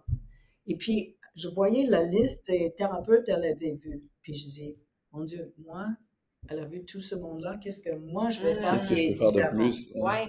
[0.66, 4.02] Et puis, je voyais la liste des thérapeutes qu'elle avait vus.
[4.22, 4.76] Puis je dis,
[5.12, 5.86] mon Dieu, moi,
[6.48, 8.58] elle a vu tout ce monde-là, qu'est-ce que moi je vais Mm.
[8.60, 9.56] faire Qu'est-ce que qui je est peux faire de différent?
[9.56, 9.92] plus?
[9.96, 10.00] hein?
[10.00, 10.28] Ouais.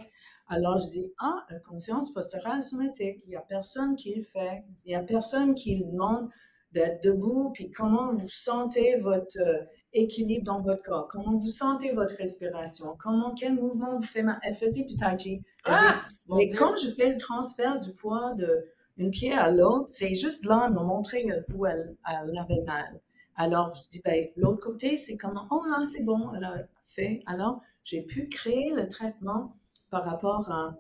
[0.50, 4.90] Alors je dis, ah, conscience posturale somatique, il n'y a personne qui le fait, il
[4.90, 6.30] n'y a personne qui le demande
[6.78, 9.64] d'être debout, puis comment vous sentez votre euh,
[9.94, 14.40] équilibre dans votre corps, comment vous sentez votre respiration, comment, quel mouvement vous fait mal.
[14.44, 15.42] Elle faisait du tai chi.
[15.66, 16.02] Ah!
[16.30, 18.66] Mais quand je fais le transfert du poids de
[18.98, 23.00] une pied à l'autre, c'est juste là, elle m'a montré où elle, elle avait mal.
[23.36, 27.22] Alors, je dis, ben, l'autre côté, c'est comment, oh là, c'est bon, elle a fait.
[27.28, 29.56] Alors, j'ai pu créer le traitement
[29.92, 30.76] par rapport à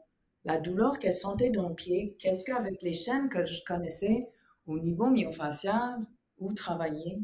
[0.46, 2.16] la douleur qu'elle sentait dans le pied.
[2.20, 4.28] Qu'est-ce qu'avec les chaînes que je connaissais
[4.68, 6.00] au niveau myofascial,
[6.38, 7.20] où travailler,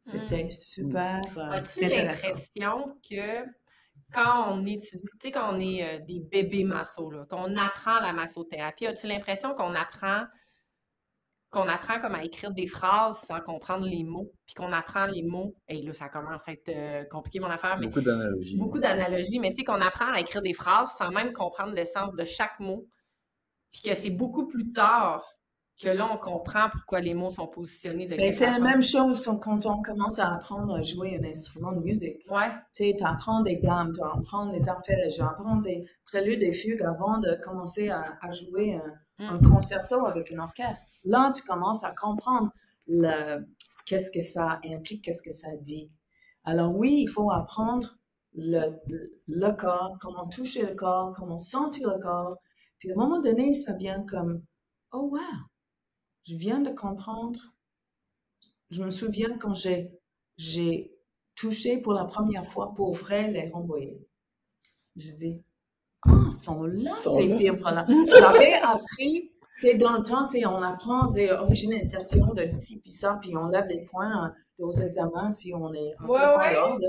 [0.00, 3.44] c'était super euh, As-tu l'impression que
[4.12, 8.00] quand on est, tu sais, quand on est euh, des bébés masso, là, qu'on apprend
[8.00, 10.24] la massothérapie, as-tu l'impression qu'on apprend
[11.50, 15.22] qu'on apprend comme à écrire des phrases sans comprendre les mots, puis qu'on apprend les
[15.22, 18.56] mots, et là, ça commence à être euh, compliqué, mon affaire, mais Beaucoup d'analogies.
[18.58, 21.86] beaucoup d'analogies, mais tu sais, qu'on apprend à écrire des phrases sans même comprendre le
[21.86, 22.86] sens de chaque mot,
[23.72, 25.24] puis que c'est beaucoup plus tard
[25.80, 28.82] que là, on comprend pourquoi les mots sont positionnés de Mais quelque c'est la même
[28.82, 32.18] chose quand on commence à apprendre à jouer un instrument de musique.
[32.30, 36.42] Ouais, Tu sais, tu apprends des gammes, tu apprends des arpèges, tu apprends des préludes
[36.42, 39.24] et fugues avant de commencer à, à jouer un, Mm.
[39.24, 40.92] un concerto avec un orchestre.
[41.04, 42.52] Là, tu commences à comprendre
[42.86, 43.44] le,
[43.84, 45.90] qu'est-ce que ça implique, qu'est-ce que ça dit.
[46.44, 47.96] Alors oui, il faut apprendre
[48.34, 48.78] le,
[49.26, 52.36] le corps, comment toucher le corps, comment sentir le corps.
[52.78, 54.42] Puis à un moment donné, ça vient comme,
[54.92, 55.18] oh wow,
[56.28, 57.40] je viens de comprendre.
[58.70, 59.98] Je me souviens quand j'ai,
[60.36, 60.94] j'ai
[61.34, 64.06] touché pour la première fois pour vrai les rhomboïdes.
[64.96, 65.42] Je dis,
[66.02, 67.86] ah, ils sont là, sont ces fibres-là.
[68.18, 71.64] J'avais appris, tu sais, dans le temps, tu sais, on apprend, tu sais, oh, j'ai
[71.64, 75.54] une insertion de ci puis ça, puis on lève les points hein, aux examens si
[75.54, 76.54] on est un Ouais, ouais.
[76.54, 76.84] l'ordre.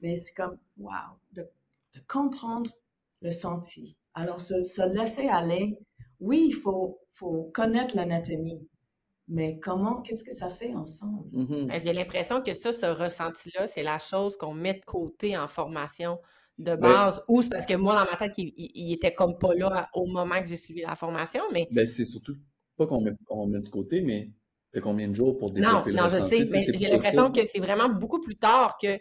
[0.00, 0.90] Mais c'est comme, wow,
[1.32, 1.42] de,
[1.94, 2.70] de comprendre
[3.22, 3.96] le senti.
[4.14, 5.78] Alors, se, se laisser aller,
[6.22, 8.68] oui, il faut, faut connaître l'anatomie,
[9.28, 11.30] mais comment, qu'est-ce que ça fait ensemble?
[11.32, 11.68] Mhm.
[11.68, 15.48] Ben, J'ai l'impression que ça, ce ressenti-là, c'est la chose qu'on met de côté en
[15.48, 16.20] formation
[16.58, 17.22] de base.
[17.28, 19.88] Ou c'est parce que moi, dans ma tête, il, il- il était comme pas là
[19.94, 22.36] au moment que j'ai suivi la formation, mais Ben, c'est surtout
[22.76, 24.30] pas qu'on met, on met de côté, mais
[24.72, 27.30] t'as combien de jours pour non, développer le non, je sais, mais c'est j'ai l'impression
[27.30, 27.32] ça.
[27.32, 28.98] que c'est vraiment beaucoup plus tard que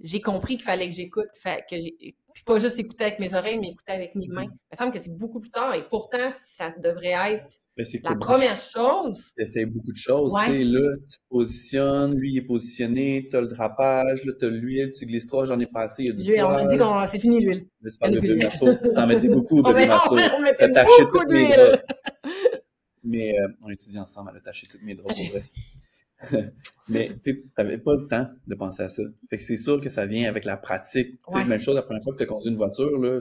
[0.00, 3.58] j'ai compris qu'il fallait que j'écoute, que j'ai puis pas juste écouter avec mes oreilles,
[3.58, 4.42] mais écouter avec mes mains.
[4.44, 7.60] Il me semble que c'est beaucoup plus tard et pourtant, ça devrait être
[8.04, 9.32] la première chose.
[9.36, 10.46] T'essayes beaucoup de choses, Ouais.
[10.46, 14.90] tu sais, là, tu positionnes, lui il est positionné, t'as le drapage, là, t'as l'huile,
[14.96, 17.06] tu glisses trois, j'en ai passé, il y a du L'huile, on m'a dit qu'on
[17.06, 17.66] c'est fini l'huile.
[17.82, 20.12] Là, tu parles de bébé masso, t'en mettais beaucoup, On bébé met- masso.
[20.12, 21.56] on met- on mettait T'as taché beaucoup toutes mes d'huile.
[21.56, 21.82] draps.
[23.06, 25.44] Mais euh, on étudie ensemble, elle a taché toutes mes draps, pour vrai.
[26.88, 29.02] Mais tu sais, t'avais pas le temps de penser à ça.
[29.30, 31.18] Fait que c'est sûr que ça vient avec la pratique.
[31.28, 31.44] Sais, Ouais.
[31.44, 33.20] même chose la première fois que tu as conduit une voiture, là,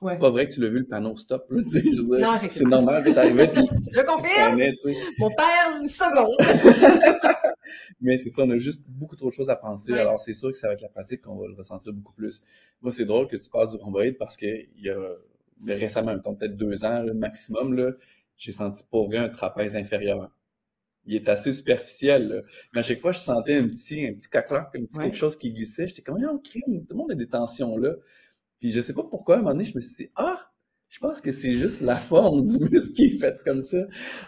[0.00, 0.16] Ouais.
[0.16, 2.18] pas vrai que tu l'as vu le panneau stop, là, tu sais, je veux dire,
[2.20, 3.62] Non, c'est normal que t'arrivais puis
[3.92, 4.96] Je confirme, freinais, tu sais.
[5.18, 6.36] mon père, une seconde.
[8.00, 9.92] Mais c'est ça, on a juste beaucoup trop de choses à penser.
[9.92, 10.00] Ouais.
[10.00, 12.42] Alors, c'est sûr que c'est avec la pratique qu'on va le ressentir beaucoup plus.
[12.80, 14.96] Moi, c'est drôle que tu parles du rhomboïde parce que il y a
[15.66, 17.90] récemment, peut-être deux ans, le maximum, là,
[18.36, 20.30] j'ai senti pour vrai un trapèze inférieur.
[21.06, 22.42] Il est assez superficiel, là.
[22.72, 25.04] Mais à chaque fois, je sentais un petit, un petit caclac, un petit Ouais.
[25.04, 25.86] quelque chose qui glissait.
[25.86, 27.94] J'étais comme, oh, crime, tout le monde a des tensions là.
[28.60, 30.50] Puis je sais pas pourquoi, à un moment donné, je me suis dit, ah,
[30.88, 33.78] je pense que c'est juste la forme du muscle qui est faite comme ça.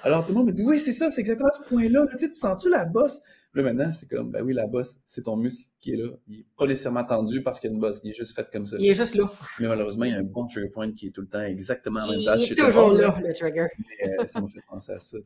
[0.03, 2.01] Alors tout le monde me dit, oui, c'est ça, c'est exactement ce point-là.
[2.01, 3.21] Là, tu sais, tu sens-tu la bosse?
[3.53, 6.11] Là, maintenant, c'est comme, ben oui, la bosse, c'est ton muscle qui est là.
[6.29, 8.01] Il est pas nécessairement tendu parce qu'il y a une bosse.
[8.05, 8.77] Il est juste fait comme ça.
[8.79, 9.29] Il est juste là.
[9.59, 11.99] Mais malheureusement, il y a un bon trigger point qui est tout le temps exactement
[12.01, 13.67] à la même Il place est chez tout le toujours là, le trigger.
[13.79, 15.19] Mais, euh, ça m'a fait penser à ça,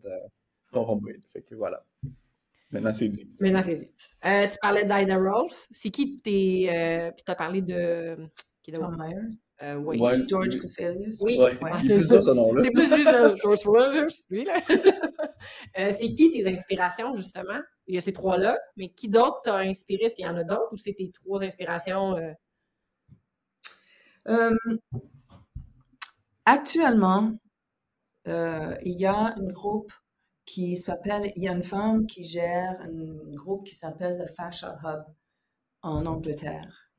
[0.82, 1.22] rhomboïde.
[1.32, 1.84] Fait que voilà.
[2.70, 3.28] Maintenant, c'est dit.
[3.38, 3.90] Maintenant, c'est dit.
[4.24, 5.68] Euh, tu parlais d'Ida Rolf.
[5.70, 6.68] C'est qui tes.
[6.74, 8.16] Euh, puis tu as parlé de.
[8.72, 10.00] Tom Myers, Euh, oui.
[10.00, 10.26] Ouais.
[10.26, 11.20] George Coselius.
[11.22, 11.36] Oui.
[11.38, 11.70] Ouais, Ouais.
[11.84, 12.62] il est plus ça, ce nom-là.
[12.64, 13.36] C'est plus ça.
[13.36, 14.54] George Rogers, lui, là.
[15.78, 17.60] Euh, c'est qui tes inspirations, justement?
[17.86, 20.04] Il y a ces trois-là, mais qui d'autre t'a inspiré?
[20.04, 22.16] Est-ce qu'il y en a d'autres ou c'est tes trois inspirations?
[26.46, 27.32] actuellement,
[28.28, 29.92] euh, il y a un groupe
[30.46, 34.78] qui s'appelle, il y a une femme qui gère un groupe qui s'appelle le Fascia
[34.84, 35.04] Hub
[35.82, 36.90] en Angleterre.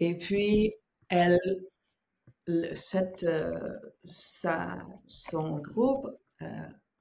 [0.00, 0.74] Et puis,
[1.08, 1.38] elle,
[2.46, 6.06] le- cette, euh, sa- son groupe
[6.42, 6.46] euh,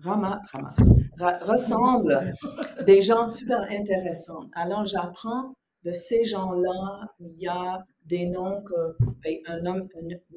[0.01, 0.80] rama- ramasse,
[1.19, 2.34] ra- ressemble
[2.86, 4.49] des gens super intéressants.
[4.53, 5.53] Alors, j'apprends
[5.84, 9.88] de ces gens-là, il y a des noms que, ben, un homme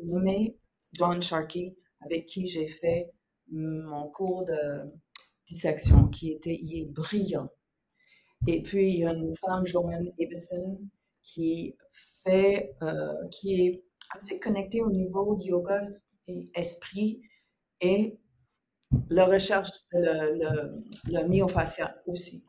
[0.05, 0.57] nommé
[0.93, 3.11] John Sharkey, avec qui j'ai fait
[3.51, 4.83] mon cours de
[5.55, 7.49] dissection, qui était, il est brillant.
[8.47, 10.81] Et puis, il y a une femme, Joanne Ibison,
[11.23, 11.77] qui
[12.25, 13.85] fait, euh, qui est
[14.17, 15.81] assez connectée au niveau yoga
[16.27, 17.21] et esprit
[17.81, 18.19] et
[19.09, 20.53] la recherche, le, le,
[21.15, 22.45] le myofascia aussi.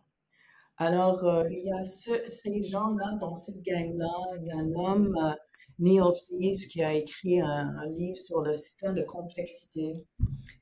[0.77, 4.15] Alors, euh, il y a ce- ces gens-là dans cette gang-là.
[4.39, 5.33] Il y a un homme, euh,
[5.79, 10.05] Neil qui a écrit un livre sur le système de complexité.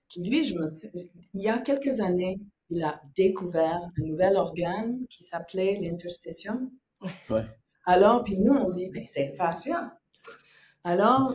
[0.10, 0.89] Qui, lui, je me suis-
[1.34, 2.39] il y a quelques années,
[2.70, 6.70] il a découvert un nouvel organe qui s'appelait l'interstitium.
[7.30, 7.45] Ouais.
[7.86, 9.97] Alors, puis nous, on dit, ben, c'est le fascia.
[10.84, 11.34] Alors,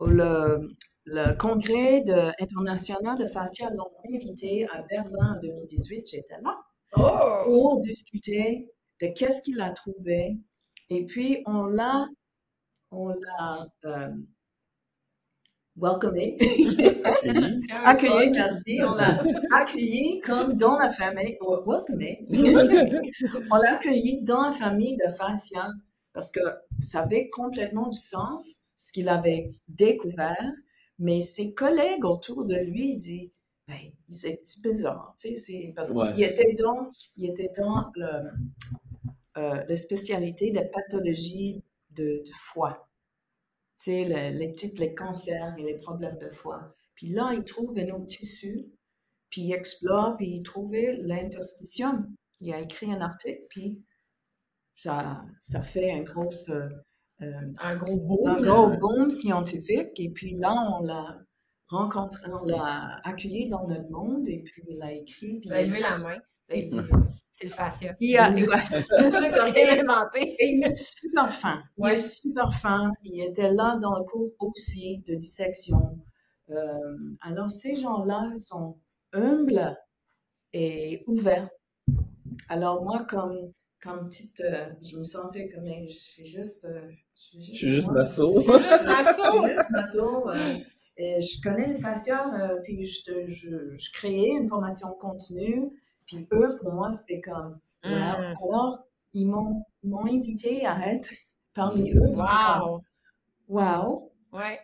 [0.00, 6.56] le, le congrès de- international de fascia l'ont invité à Berlin en 2018, j'étais là,
[6.96, 7.44] Oh!
[7.44, 10.38] pour discuter de qu'est-ce qu'il a trouvé.
[10.90, 12.08] Et puis, on l'a
[12.90, 14.08] on l'a euh,
[15.80, 16.36] welcomé,
[17.84, 18.30] Accueilli.
[18.30, 19.22] merci, on l'a
[19.54, 22.26] accueilli comme dans la famille, ou welcomé,
[23.50, 25.68] on l'a accueilli dans la famille de Fascia
[26.12, 26.40] parce que
[26.80, 30.52] ça avait complètement du sens, ce qu'il avait découvert,
[30.98, 33.30] mais ses collègues autour de lui disent,
[33.68, 33.76] ben,
[34.08, 37.90] c'est un petit bizarre, tu sais, c'est parce Ouais, qu'il était dans, il était dans
[37.94, 38.08] le,
[39.36, 42.87] euh, la spécialité de pathologie de, de foie.
[43.78, 46.74] Tu sais, le- les petites, les cancers et les problèmes de foie.
[46.94, 48.66] Puis là, il trouve un autre tissu,
[49.30, 52.12] puis il explore, puis il trouvait l'interstitium.
[52.40, 53.82] Il a écrit un article, puis
[54.74, 56.68] ça, ça fait un gros, euh,
[57.22, 58.26] euh, Un gros boom.
[58.28, 59.90] un gros boom scientifique.
[59.96, 61.18] Et puis là, on l'a
[61.68, 65.40] rencontré, on l'a accueilli dans notre monde, et puis il a écrit.
[65.40, 66.20] Puis il- levé la main.
[67.38, 67.94] C'est le fascia.
[68.00, 68.26] il a-
[69.80, 70.34] inventé.
[70.38, 71.62] Et il est super fin.
[71.76, 71.94] Il Ouais.
[71.94, 72.90] est super fin.
[73.04, 75.98] Il était là dans le cours aussi de dissection.
[76.50, 76.54] Euh,
[77.20, 78.78] alors, ces gens-là sont
[79.12, 79.76] humbles
[80.52, 81.48] et ouverts.
[82.48, 86.64] Alors, moi, comme, comme petite, euh, je me sentais comme, je suis juste.
[86.64, 86.88] euh,
[87.34, 87.88] Je suis juste.
[87.92, 88.34] Masso.
[88.40, 88.52] Je suis
[89.56, 90.54] juste Masso, euh,
[90.96, 95.70] et je connais le fascia, euh, puis je, je, je créais une formation continue.
[96.08, 97.90] Puis eux, pour moi, c'était comme, Mm.
[97.92, 98.48] Wow.
[98.50, 101.10] Alors, ils m'ont ils m'ont invité à être
[101.54, 102.00] parmi eux.
[102.16, 102.82] Wow.
[103.46, 104.12] Wow.
[104.32, 104.58] Ouais.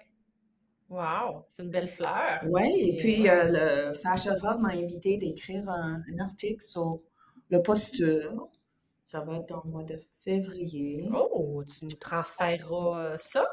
[0.88, 1.46] Wow.
[1.52, 2.40] C'est une belle fleur.
[2.48, 3.30] Ouais, et Et puis ouais.
[3.30, 6.96] euh, le Fascia Hub m'a invité d'écrire un, un article sur
[7.50, 8.46] le posture.
[9.04, 11.08] Ça va être dans le mois de février.
[11.14, 13.46] Oh, tu nous transféreras euh, ça?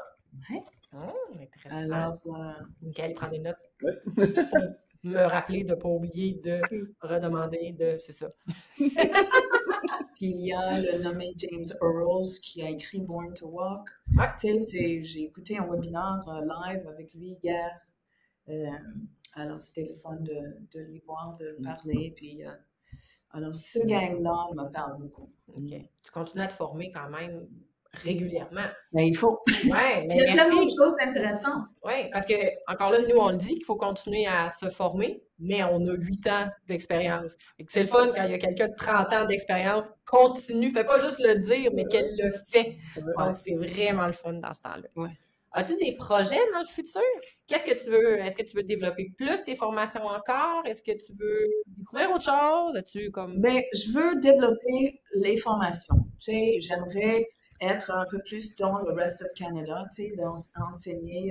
[0.50, 0.62] Ouais.
[0.94, 0.98] Oh,
[1.40, 1.92] intéressant.
[1.92, 3.56] Alors, euh, Michael prend des notes.
[3.82, 4.34] Ouais.
[5.04, 6.60] Me rappeler de ne pas oublier de
[7.00, 7.96] redemander de.
[7.98, 8.30] C'est ça.
[10.14, 13.88] puis il y a le nommé James Earls qui a écrit Born to Walk.
[14.16, 14.26] Ouais.
[14.38, 17.70] Tu sais, c'est- j'ai écouté un webinaire euh, live avec lui hier.
[18.48, 18.70] Euh,
[19.34, 20.38] alors, c'était le fun de,
[20.72, 21.62] de lui voir, de Mm.
[21.62, 22.12] parler.
[22.16, 22.50] Puis, euh,
[23.30, 25.32] alors, ce gang-là me parle beaucoup.
[25.48, 25.62] OK.
[26.02, 27.48] Tu continues à te former quand même
[27.94, 28.66] régulièrement.
[28.92, 29.40] Mais il faut.
[29.64, 31.64] Ouais, mais Il y a tellement de choses intéressantes.
[31.84, 32.34] Oui, parce que,
[32.66, 35.92] encore là, nous, on le dit qu'il faut continuer à se former, mais on a
[35.94, 37.32] huit ans d'expérience.
[37.68, 41.00] C'est le fun quand il y a quelqu'un de 30 ans d'expérience, continue, fait pas
[41.00, 42.76] juste le dire, mais qu'elle le fait.
[43.18, 44.88] Donc, c'est vraiment le fun dans ce temps-là.
[44.96, 45.10] Ouais.
[45.54, 47.02] As-tu des projets dans le futur?
[47.46, 48.18] Qu'est-ce que tu veux?
[48.20, 50.62] Est-ce que tu veux développer plus tes formations encore?
[50.64, 52.74] Est-ce que tu veux découvrir autre chose?
[52.74, 53.38] As-tu comme.
[53.38, 55.96] Mais je veux développer les formations.
[56.18, 57.28] Tu sais, j'aimerais
[57.62, 60.12] être un peu plus dans le rest of Canada, tu sais,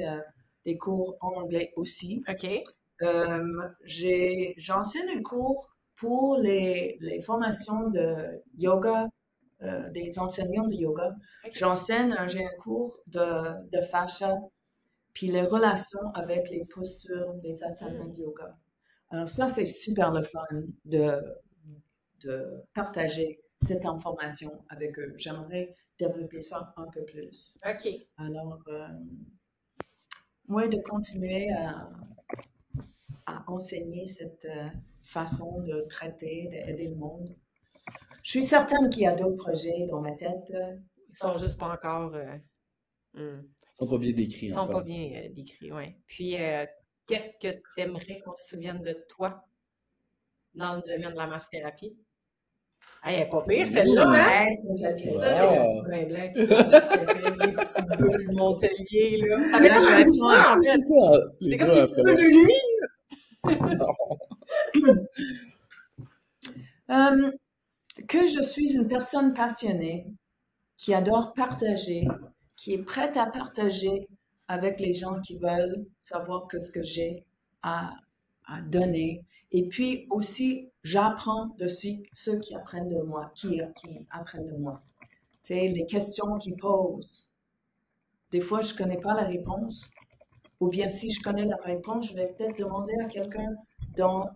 [0.07, 0.19] euh,
[0.65, 2.23] des cours en anglais aussi.
[2.29, 2.47] OK.
[3.03, 3.43] Euh,
[4.57, 9.07] J'enseigne un cours pour les, les formations de yoga,
[9.63, 11.15] euh, des enseignants de yoga.
[11.53, 14.38] J'enseigne, un- j'ai un cours de, de fascia,
[15.13, 18.57] puis les relations avec les postures des asanas de yoga.
[19.11, 20.47] Alors ça, c'est super le fun
[20.86, 21.21] de,
[22.23, 25.13] de partager cette information avec eux.
[25.17, 25.75] J'aimerais
[26.07, 27.57] développer ça un peu plus.
[27.65, 27.87] OK.
[28.17, 28.87] Alors, euh,
[30.47, 31.89] moi, de continuer à,
[33.25, 34.67] à enseigner cette euh,
[35.03, 37.35] façon de traiter, d'aider le monde.
[38.23, 40.53] Je suis certaine qu'il y a d'autres projets dans ma tête.
[41.09, 42.13] Ils sont juste pas encore.
[42.15, 42.37] euh,
[43.13, 43.43] hmm.
[43.43, 44.79] Ils sont pas bien décrits Ils sont encore.
[44.79, 45.95] pas bien euh, décrits, oui.
[46.07, 46.65] Puis, euh,
[47.07, 49.43] qu'est-ce que tu aimerais qu'on se souvienne de toi
[50.53, 51.97] dans le domaine de la massothérapie?
[53.03, 54.11] Hey, elle est pas pire, celle-là, hein?
[54.11, 55.49] Ouais, une belle Ça, c'est
[56.11, 59.39] le petit petites bulles Montelier, là.
[59.59, 60.69] Fait Là, comme je un vais- ça, en fait.
[60.71, 61.01] C'est ça,
[61.41, 62.61] C'est comme petites faire- bulles de nuit.
[66.89, 67.31] Euh,
[68.09, 70.07] que je suis une personne passionnée,
[70.75, 72.05] qui adore partager,
[72.57, 74.07] qui est prête à partager
[74.49, 77.23] avec les gens qui veulent savoir que ce que j'ai
[77.63, 77.91] à,
[78.45, 79.23] à donner.
[79.51, 83.61] Et puis aussi, j'apprends de ceux qui apprennent de moi, qui,
[84.09, 84.81] apprennent de moi.
[85.43, 87.31] Tu sais, les questions qu'ils posent.
[88.31, 89.89] Des fois, je ne connais pas la réponse.
[90.59, 93.55] Ou bien si je connais la réponse, je vais peut-être demander à quelqu'un
[93.97, 94.29] dans,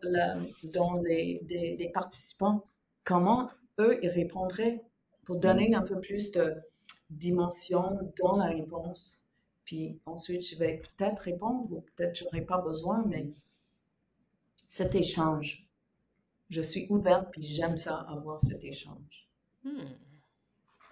[1.03, 2.65] les, des participants
[3.03, 3.49] comment
[3.79, 4.83] eux, ils répondraient
[5.25, 6.55] pour donner un peu plus de
[7.09, 9.23] dimension dans la réponse.
[9.63, 13.27] Puis ensuite, je vais peut-être répondre ou peut-être je n'aurai pas besoin, mais
[14.75, 15.65] cet échange,
[16.49, 19.29] je suis ouverte puis j'aime ça, avoir cet échange.
[19.63, 19.69] Hmm.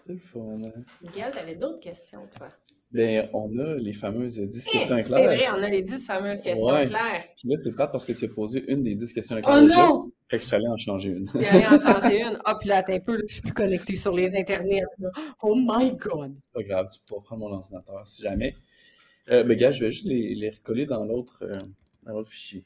[0.06, 0.62] C'est le fun.
[0.66, 0.84] hein.
[1.02, 2.48] Miguel, t'avais d'autres questions, toi?
[2.92, 6.66] Ben, on a les fameuses 10 questions C'est vrai, on a les 10 fameuses questions
[6.68, 6.86] Ouais.
[6.86, 7.26] claires.
[7.36, 9.62] Puis là, c'est plate parce que tu as posé une des 10 questions Oh éclairs.
[9.64, 9.76] déjà.
[9.88, 10.12] non!
[10.30, 11.28] Fait que je suis allé en changer une.
[11.28, 11.32] En
[11.80, 12.40] changer une.
[12.46, 14.82] Ah, puis là, t'es un peu, je suis plus connectée sur les internets.
[15.00, 15.10] là.
[15.42, 16.36] Oh my God!
[16.46, 18.56] C'est pas grave, tu pourras prendre mon ordinateur si jamais.
[19.30, 21.54] Euh, ben, gars, je vais juste les, les recoller dans l'autre euh,
[22.04, 22.64] dans l'autre fichier.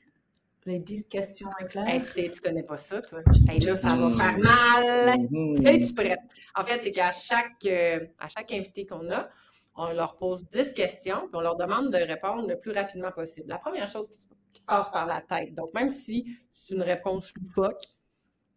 [0.67, 2.01] Les 10 questions Hey, éclairs.
[2.01, 3.21] tu, sais, tu connais pas ça, toi?
[3.47, 5.17] Hey, là, ça va faire mal!
[5.31, 5.65] Mhm.
[5.65, 6.19] Es-tu prête?
[6.55, 9.29] En fait, c'est qu'à chaque, euh, à chaque invité qu'on a,
[9.77, 13.47] on leur pose 10 questions, puis on leur demande de répondre le plus rapidement possible.
[13.47, 14.27] La première chose qui,
[14.65, 15.53] passe par la tête.
[15.53, 17.79] Donc, même si c'est une réponse loufoque,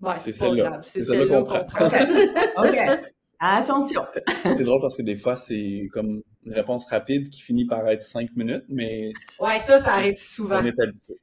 [0.00, 0.70] ben, C'est celle-là.
[0.70, 0.80] grave.
[0.82, 1.64] C'est C'est celle-là qu'on prend.
[1.64, 1.86] prend.
[2.64, 2.78] OK.
[3.38, 4.04] Attention.
[4.56, 8.02] C'est drôle parce que des fois, c'est comme une réponse rapide qui finit par être
[8.02, 10.58] cinq minutes, mais Ouais, ça, ça arrive souvent.
[10.60, 11.14] on est habitué.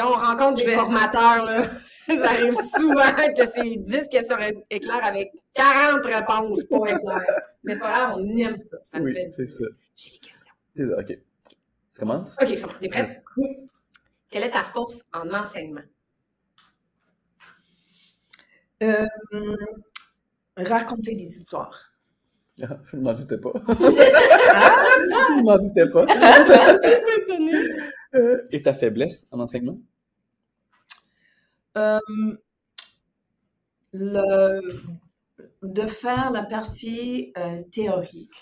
[0.00, 1.70] Quand on rencontre des formateurs, là,
[2.08, 4.36] ça arrive souvent que c'est 10 questions
[4.70, 7.40] éclairs avec 40 réponses pas éclaires.
[7.64, 8.78] Mais c'est pas grave, on aime ça.
[8.86, 9.64] Ça me Oui, fait c'est ça.
[9.94, 10.52] J'ai des questions.
[10.74, 11.06] C'est ça, OK.
[11.06, 12.36] Tu commences?
[12.40, 12.78] OK, je comprends.
[12.80, 13.22] T'es prête?
[13.36, 13.58] Oui.
[14.30, 15.82] Quelle est ta force en enseignement?
[18.82, 19.06] Euh,
[20.56, 21.92] raconter des histoires.
[22.62, 23.52] Ah, je m'en doutais pas.
[23.68, 26.06] je m'en doutais pas.
[28.12, 29.78] Euh, Et ta faiblesse en enseignement?
[31.76, 31.98] Euh,
[33.92, 34.60] le,
[35.62, 38.32] de faire la partie euh, théorique.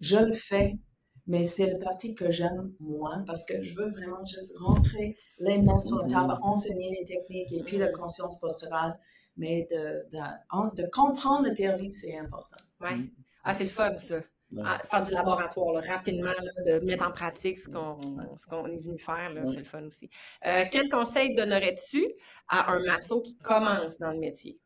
[0.00, 0.78] Je le fais,
[1.26, 5.60] mais c'est la partie que j'aime moins parce que je veux vraiment juste rentrer les
[5.62, 8.98] mains sur la table, enseigner les techniques et puis la conscience posturale.
[9.36, 10.18] Mais de, de,
[10.50, 12.56] en- de comprendre la théorie, c'est important.
[12.80, 12.96] Ouais.
[13.44, 14.20] Ah, c'est le fun, ça.
[14.52, 14.62] Non.
[14.64, 18.98] Ah, faire du laboratoire, là, rapidement, là, de mettre en pratique ce qu'on est venu
[18.98, 19.42] faire, Ouais.
[19.48, 20.08] c'est le fun aussi.
[20.46, 22.06] Euh, quel conseil donnerais-tu
[22.48, 24.58] à un masso qui commence dans le métier?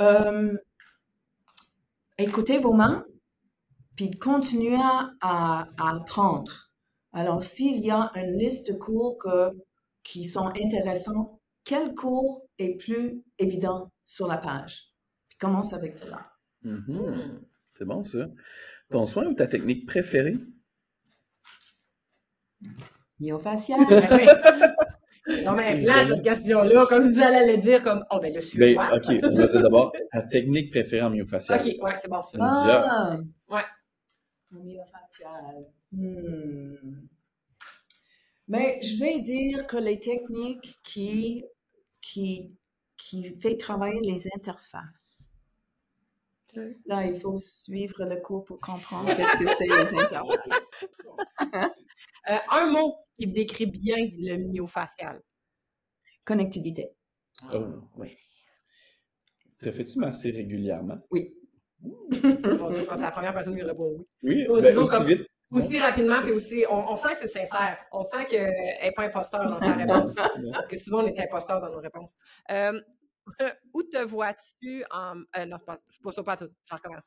[0.00, 0.56] Euh,
[2.18, 3.04] écoutez vos mains,
[3.94, 4.80] puis continuez
[5.20, 6.70] à, apprendre.
[7.12, 9.50] Alors, s'il y a une liste de cours que,
[10.02, 14.88] qui sont intéressants, quel cours est plus évident sur la page?
[15.28, 16.32] Puis commence avec cela.
[16.62, 16.82] Mhm.
[16.88, 17.40] Hmm.
[17.74, 18.28] C'est bon, ça.
[18.90, 20.36] Ton soin ou ta technique préférée?
[23.20, 23.80] Myofascial.
[25.24, 25.44] Ben.
[25.44, 28.40] Non, mais là, cette question-là, comme vous allez le dire, comme, oh, ben, le Ben,
[28.40, 28.96] suédois.
[28.96, 31.60] OK, on va dire d'abord ta technique préférée en myofascial.
[31.60, 32.38] OK, ouais, c'est bon, ça.
[32.40, 33.16] Ah!
[33.48, 33.62] Ouais.
[34.50, 35.66] Myofascial.
[35.92, 37.06] Hmm.
[38.48, 41.44] Mais je vais dire que les techniques qui,
[42.00, 42.52] qui,
[42.96, 45.31] qui fait travailler les interfaces.
[46.86, 50.70] Là, il faut suivre le cours pour comprendre qu'est-ce que c'est les interfaces.
[52.30, 55.20] Euh, un mot qui décrit bien le myofascial.
[56.24, 56.90] Connectivité.
[57.52, 57.64] Oh,
[57.96, 58.16] oui.
[59.60, 60.98] Te fais-tu masser régulièrement?
[61.10, 61.34] Oui.
[61.80, 62.20] Bon, je
[62.58, 64.06] pense que c'est la première personne qui répond oui.
[64.22, 65.26] Oui, Oh, ben, aussi comme- vite.
[65.50, 67.76] Aussi rapidement, puis aussi, on, on sent que c'est sincère.
[67.92, 68.50] On sent qu'elle
[68.82, 70.14] n'est pas imposteur dans sa réponse.
[70.52, 72.14] Parce que souvent, on est imposteur dans nos réponses.
[72.50, 72.80] Euh,
[73.72, 75.22] où te vois-tu en.
[75.36, 75.58] euh, non,
[75.88, 76.48] je pose ça pas tout.
[76.68, 77.04] Je recommence.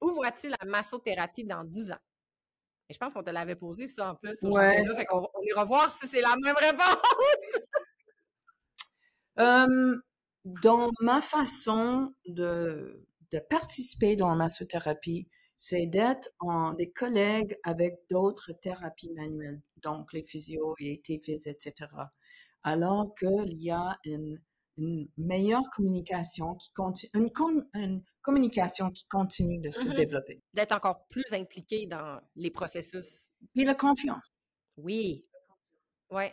[0.00, 1.98] Où vois-tu la massothérapie dans 10 ans?
[2.88, 4.84] Et je pense qu'on te l'avait posé, ça, en plus, Ouais.
[4.94, 6.82] Fait qu'on on ira voir si c'est la même réponse.
[9.38, 9.94] Euh,
[10.46, 15.28] dans ma façon de, de participer dans la massothérapie,
[15.58, 21.74] c'est d'être en des collègues avec d'autres thérapies manuelles, donc les physios et TFIS, etc.
[22.62, 24.40] Alors qu'il y a une,
[24.78, 29.94] une meilleure communication qui continue, une, com- une communication qui continue de se Mhm.
[29.94, 30.42] développer.
[30.54, 33.30] D'être encore plus impliqué dans les processus.
[33.54, 34.28] Puis la confiance.
[34.76, 35.24] Oui.
[36.10, 36.24] Oui.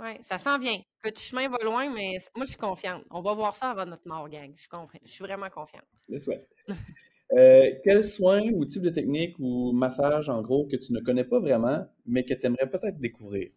[0.00, 0.80] Oui, ça s'en vient.
[1.02, 3.02] Petit chemin va loin, mais moi, je suis confiante.
[3.10, 4.52] On va voir ça avant notre mort, gang.
[4.54, 5.86] Je suis, confi- je suis vraiment confiante.
[6.08, 6.34] Let's go.
[7.30, 11.24] Euh, quel soin ou type de technique ou massage, en gros, que tu ne connais
[11.24, 13.50] pas vraiment, mais que tu aimerais peut-être découvrir?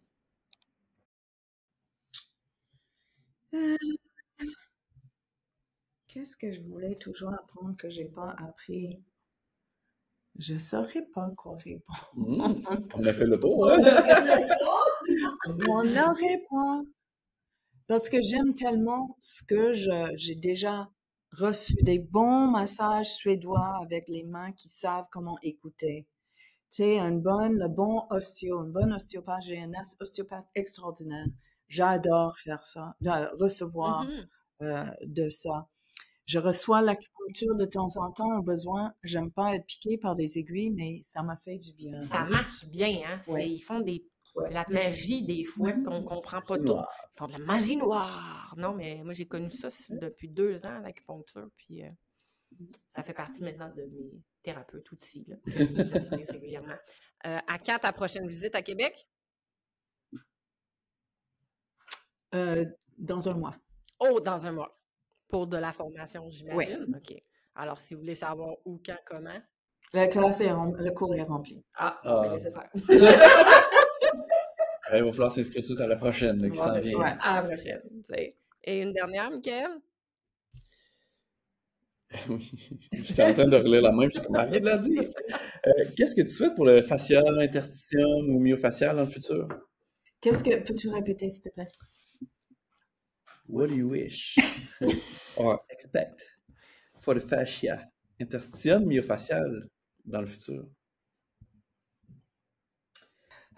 [3.54, 3.76] Euh,
[6.12, 9.02] Qu'est-ce que je voulais toujours apprendre que j'ai pas appris?
[10.38, 12.10] Je saurais pas quoi répondre.
[12.14, 12.54] Hmm,
[12.94, 13.78] On a fait le tour, hein?
[15.68, 16.80] On n'aurait pas.
[17.86, 20.90] Parce que j'aime tellement ce que j'ai déjà
[21.32, 26.06] reçu des bons massages suédois avec les mains qui savent comment écouter.
[26.70, 31.26] Tu sais, une bonne, le bon osteo, une bonne ostéopathe, j'ai un os- ostéopathe extraordinaire.
[31.68, 32.96] J'adore faire ça,
[33.40, 34.28] recevoir Mhm.
[34.62, 35.68] euh, de ça.
[36.26, 38.92] Je reçois l'acupuncture de temps en temps au besoin.
[39.02, 42.00] J'aime pas être piquée par des aiguilles, mais ça m'a fait du bien.
[42.02, 43.20] Ça marche bien, hein?
[43.26, 43.48] Ouais.
[43.48, 44.04] Ils font des,
[44.34, 44.50] Ouais.
[44.50, 46.64] la magie des fois qu'on comprend pas tout.
[46.74, 48.54] Ils font de la magie noire.
[48.56, 51.90] Non, mais moi, j'ai connu ça depuis deux ans, l'acupuncture, puis euh,
[52.88, 54.10] ça fait partie maintenant de mes
[54.42, 55.50] thérapeutes outils, là, que
[56.00, 56.76] j'utilise régulièrement.
[57.26, 59.06] Euh, à quand ta prochaine visite à Québec?
[62.34, 62.64] Euh,
[62.96, 63.56] dans un mois.
[63.98, 64.80] Oh, dans un mois.
[65.32, 66.94] Pour de la formation, j'imagine.
[66.94, 67.16] OK.
[67.54, 69.40] Alors, si vous voulez savoir où, quand, comment?
[69.94, 71.64] La classe est rem- le cours est rempli.
[71.74, 72.18] Ah, Ah.
[72.18, 72.70] on va laisser faire.
[74.92, 76.98] Ouais, il va falloir s'inscrire tout à la prochaine, là, qui s'en vient.
[76.98, 77.14] Ouais.
[77.22, 77.80] À la prochaine.
[78.64, 79.70] Et une dernière, Michael?
[82.28, 82.52] Oui,
[82.92, 85.10] j'étais en train de relire la même, je suis comme, arrête de la dire.
[85.66, 89.48] Euh, Qu'est-ce que tu souhaites pour le facial, interstitium ou myofacial dans le futur?
[90.20, 91.68] Qu'est-ce que peux-tu répéter s'il te plaît?
[93.52, 94.36] What do you wish
[95.36, 96.24] or expect
[97.00, 97.90] for the fascia,
[98.20, 99.68] interstitium, myofacial
[100.06, 100.66] dans le futur?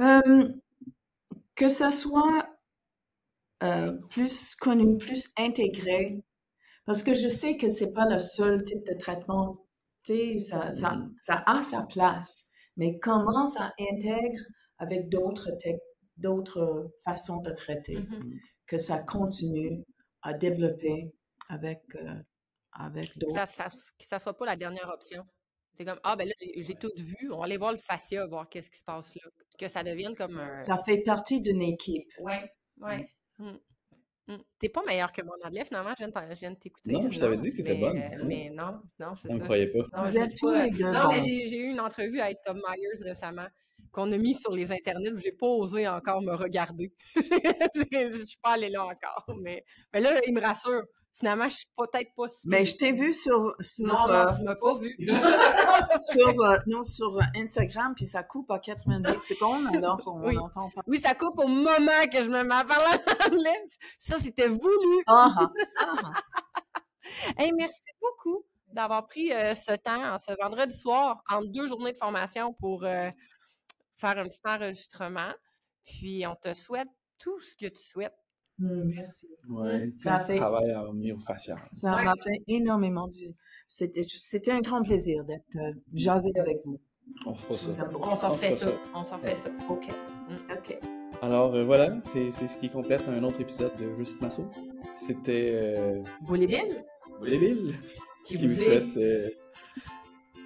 [0.01, 0.49] Euh,
[1.57, 2.47] que ça soit
[3.62, 6.22] euh, plus connu, plus intégré,
[6.86, 9.66] parce que je sais que c'est pas le seul type de traitement.
[10.38, 11.16] Ça, ça, Mhm.
[11.20, 14.40] ça a sa place, mais comment ça intègre
[14.78, 15.51] avec d'autres
[16.18, 18.40] d'autres façons de traiter, Mhm.
[18.66, 19.82] Que ça continue
[20.22, 21.12] à développer
[21.48, 22.14] avec, euh,
[22.72, 23.34] avec Que d'autres.
[23.34, 25.24] ça, ça, que ça soit pas la dernière option.
[25.76, 27.30] C'est comme, ah, ben là, j'ai tout vu.
[27.32, 29.22] On va aller voir le fascia, voir qu'est-ce qui se passe là.
[29.58, 30.56] Que ça devienne comme un.
[30.56, 32.08] Ça fait partie d'une équipe.
[32.20, 32.48] Ouais,
[32.80, 33.10] ouais.
[33.38, 33.52] Mm.
[34.28, 34.36] Mm.
[34.58, 36.92] T'es pas meilleur que moi, Madeleine, finalement, je viens de t'écouter.
[36.92, 37.98] Non, je t'avais dit que t'étais mais, bonne.
[37.98, 39.44] euh, mais non, non, c'est On ne ça.
[39.44, 39.80] croyait pas.
[39.92, 42.20] Non, Vous je êtes dis tous pas- les deux Non, mais j'ai eu une entrevue
[42.20, 43.46] avec Tom Myers récemment
[43.95, 45.18] qu'on a mis sur les internets.
[45.22, 46.92] J'ai pas osé encore me regarder.
[47.14, 49.24] Je suis pas allée là encore.
[49.40, 50.82] Mais, mais là, il me rassure.
[51.16, 52.66] Finalement, je suis peut-être pas si Mais pire.
[52.66, 54.97] je t'ai vu sur, sur, Non, euh, non, tu m'as pas vu.
[56.11, 60.34] sur, euh, non, sur euh, Instagram, puis ça coupe à 90 secondes, alors on Oui.
[60.34, 60.80] n'entend pas.
[60.88, 63.62] Oui, ça coupe au moment que je me mets à parler en anglais.
[63.97, 65.05] Ça, c'était voulu.
[65.07, 66.12] Ah, ah, ah.
[67.38, 71.97] Hey, merci beaucoup d'avoir pris euh, ce temps, ce vendredi soir, entre deux journées de
[71.97, 73.09] formation pour euh,
[74.07, 75.32] faire un petit enregistrement.
[75.84, 76.88] Puis, on te souhaite
[77.18, 78.14] tout ce que tu souhaites.
[78.59, 79.28] Hmm, Merci.
[79.48, 81.59] Ouais, Ça fait- travailles en myofacial.
[81.72, 82.05] Ça Ouais.
[82.05, 83.34] m'a fait énormément du.
[83.66, 84.02] C'était,
[84.52, 86.80] un grand plaisir d'être euh, jasé avec vous.
[87.26, 87.90] On fera ça.
[88.00, 88.66] On s'en fait ça.
[88.68, 88.72] ça.
[88.94, 89.50] On s'en fait ça.
[89.68, 89.88] OK.
[89.88, 90.52] Mm.
[90.52, 90.78] OK.
[91.20, 94.44] Alors euh, voilà, c'est ce qui complète un autre épisode de Juste Masso.
[94.94, 96.84] C'était euh, Bill,
[97.18, 97.74] Bouleville
[98.24, 99.28] qui, qui vous souhaite euh,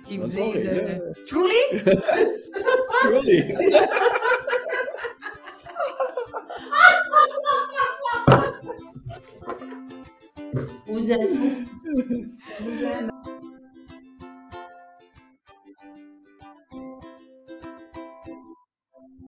[0.06, 0.98] qui bonne vous dit euh.
[1.26, 1.52] Truly,
[3.00, 3.54] Truly.
[10.86, 11.30] Vous êtes
[12.60, 13.10] vous aime.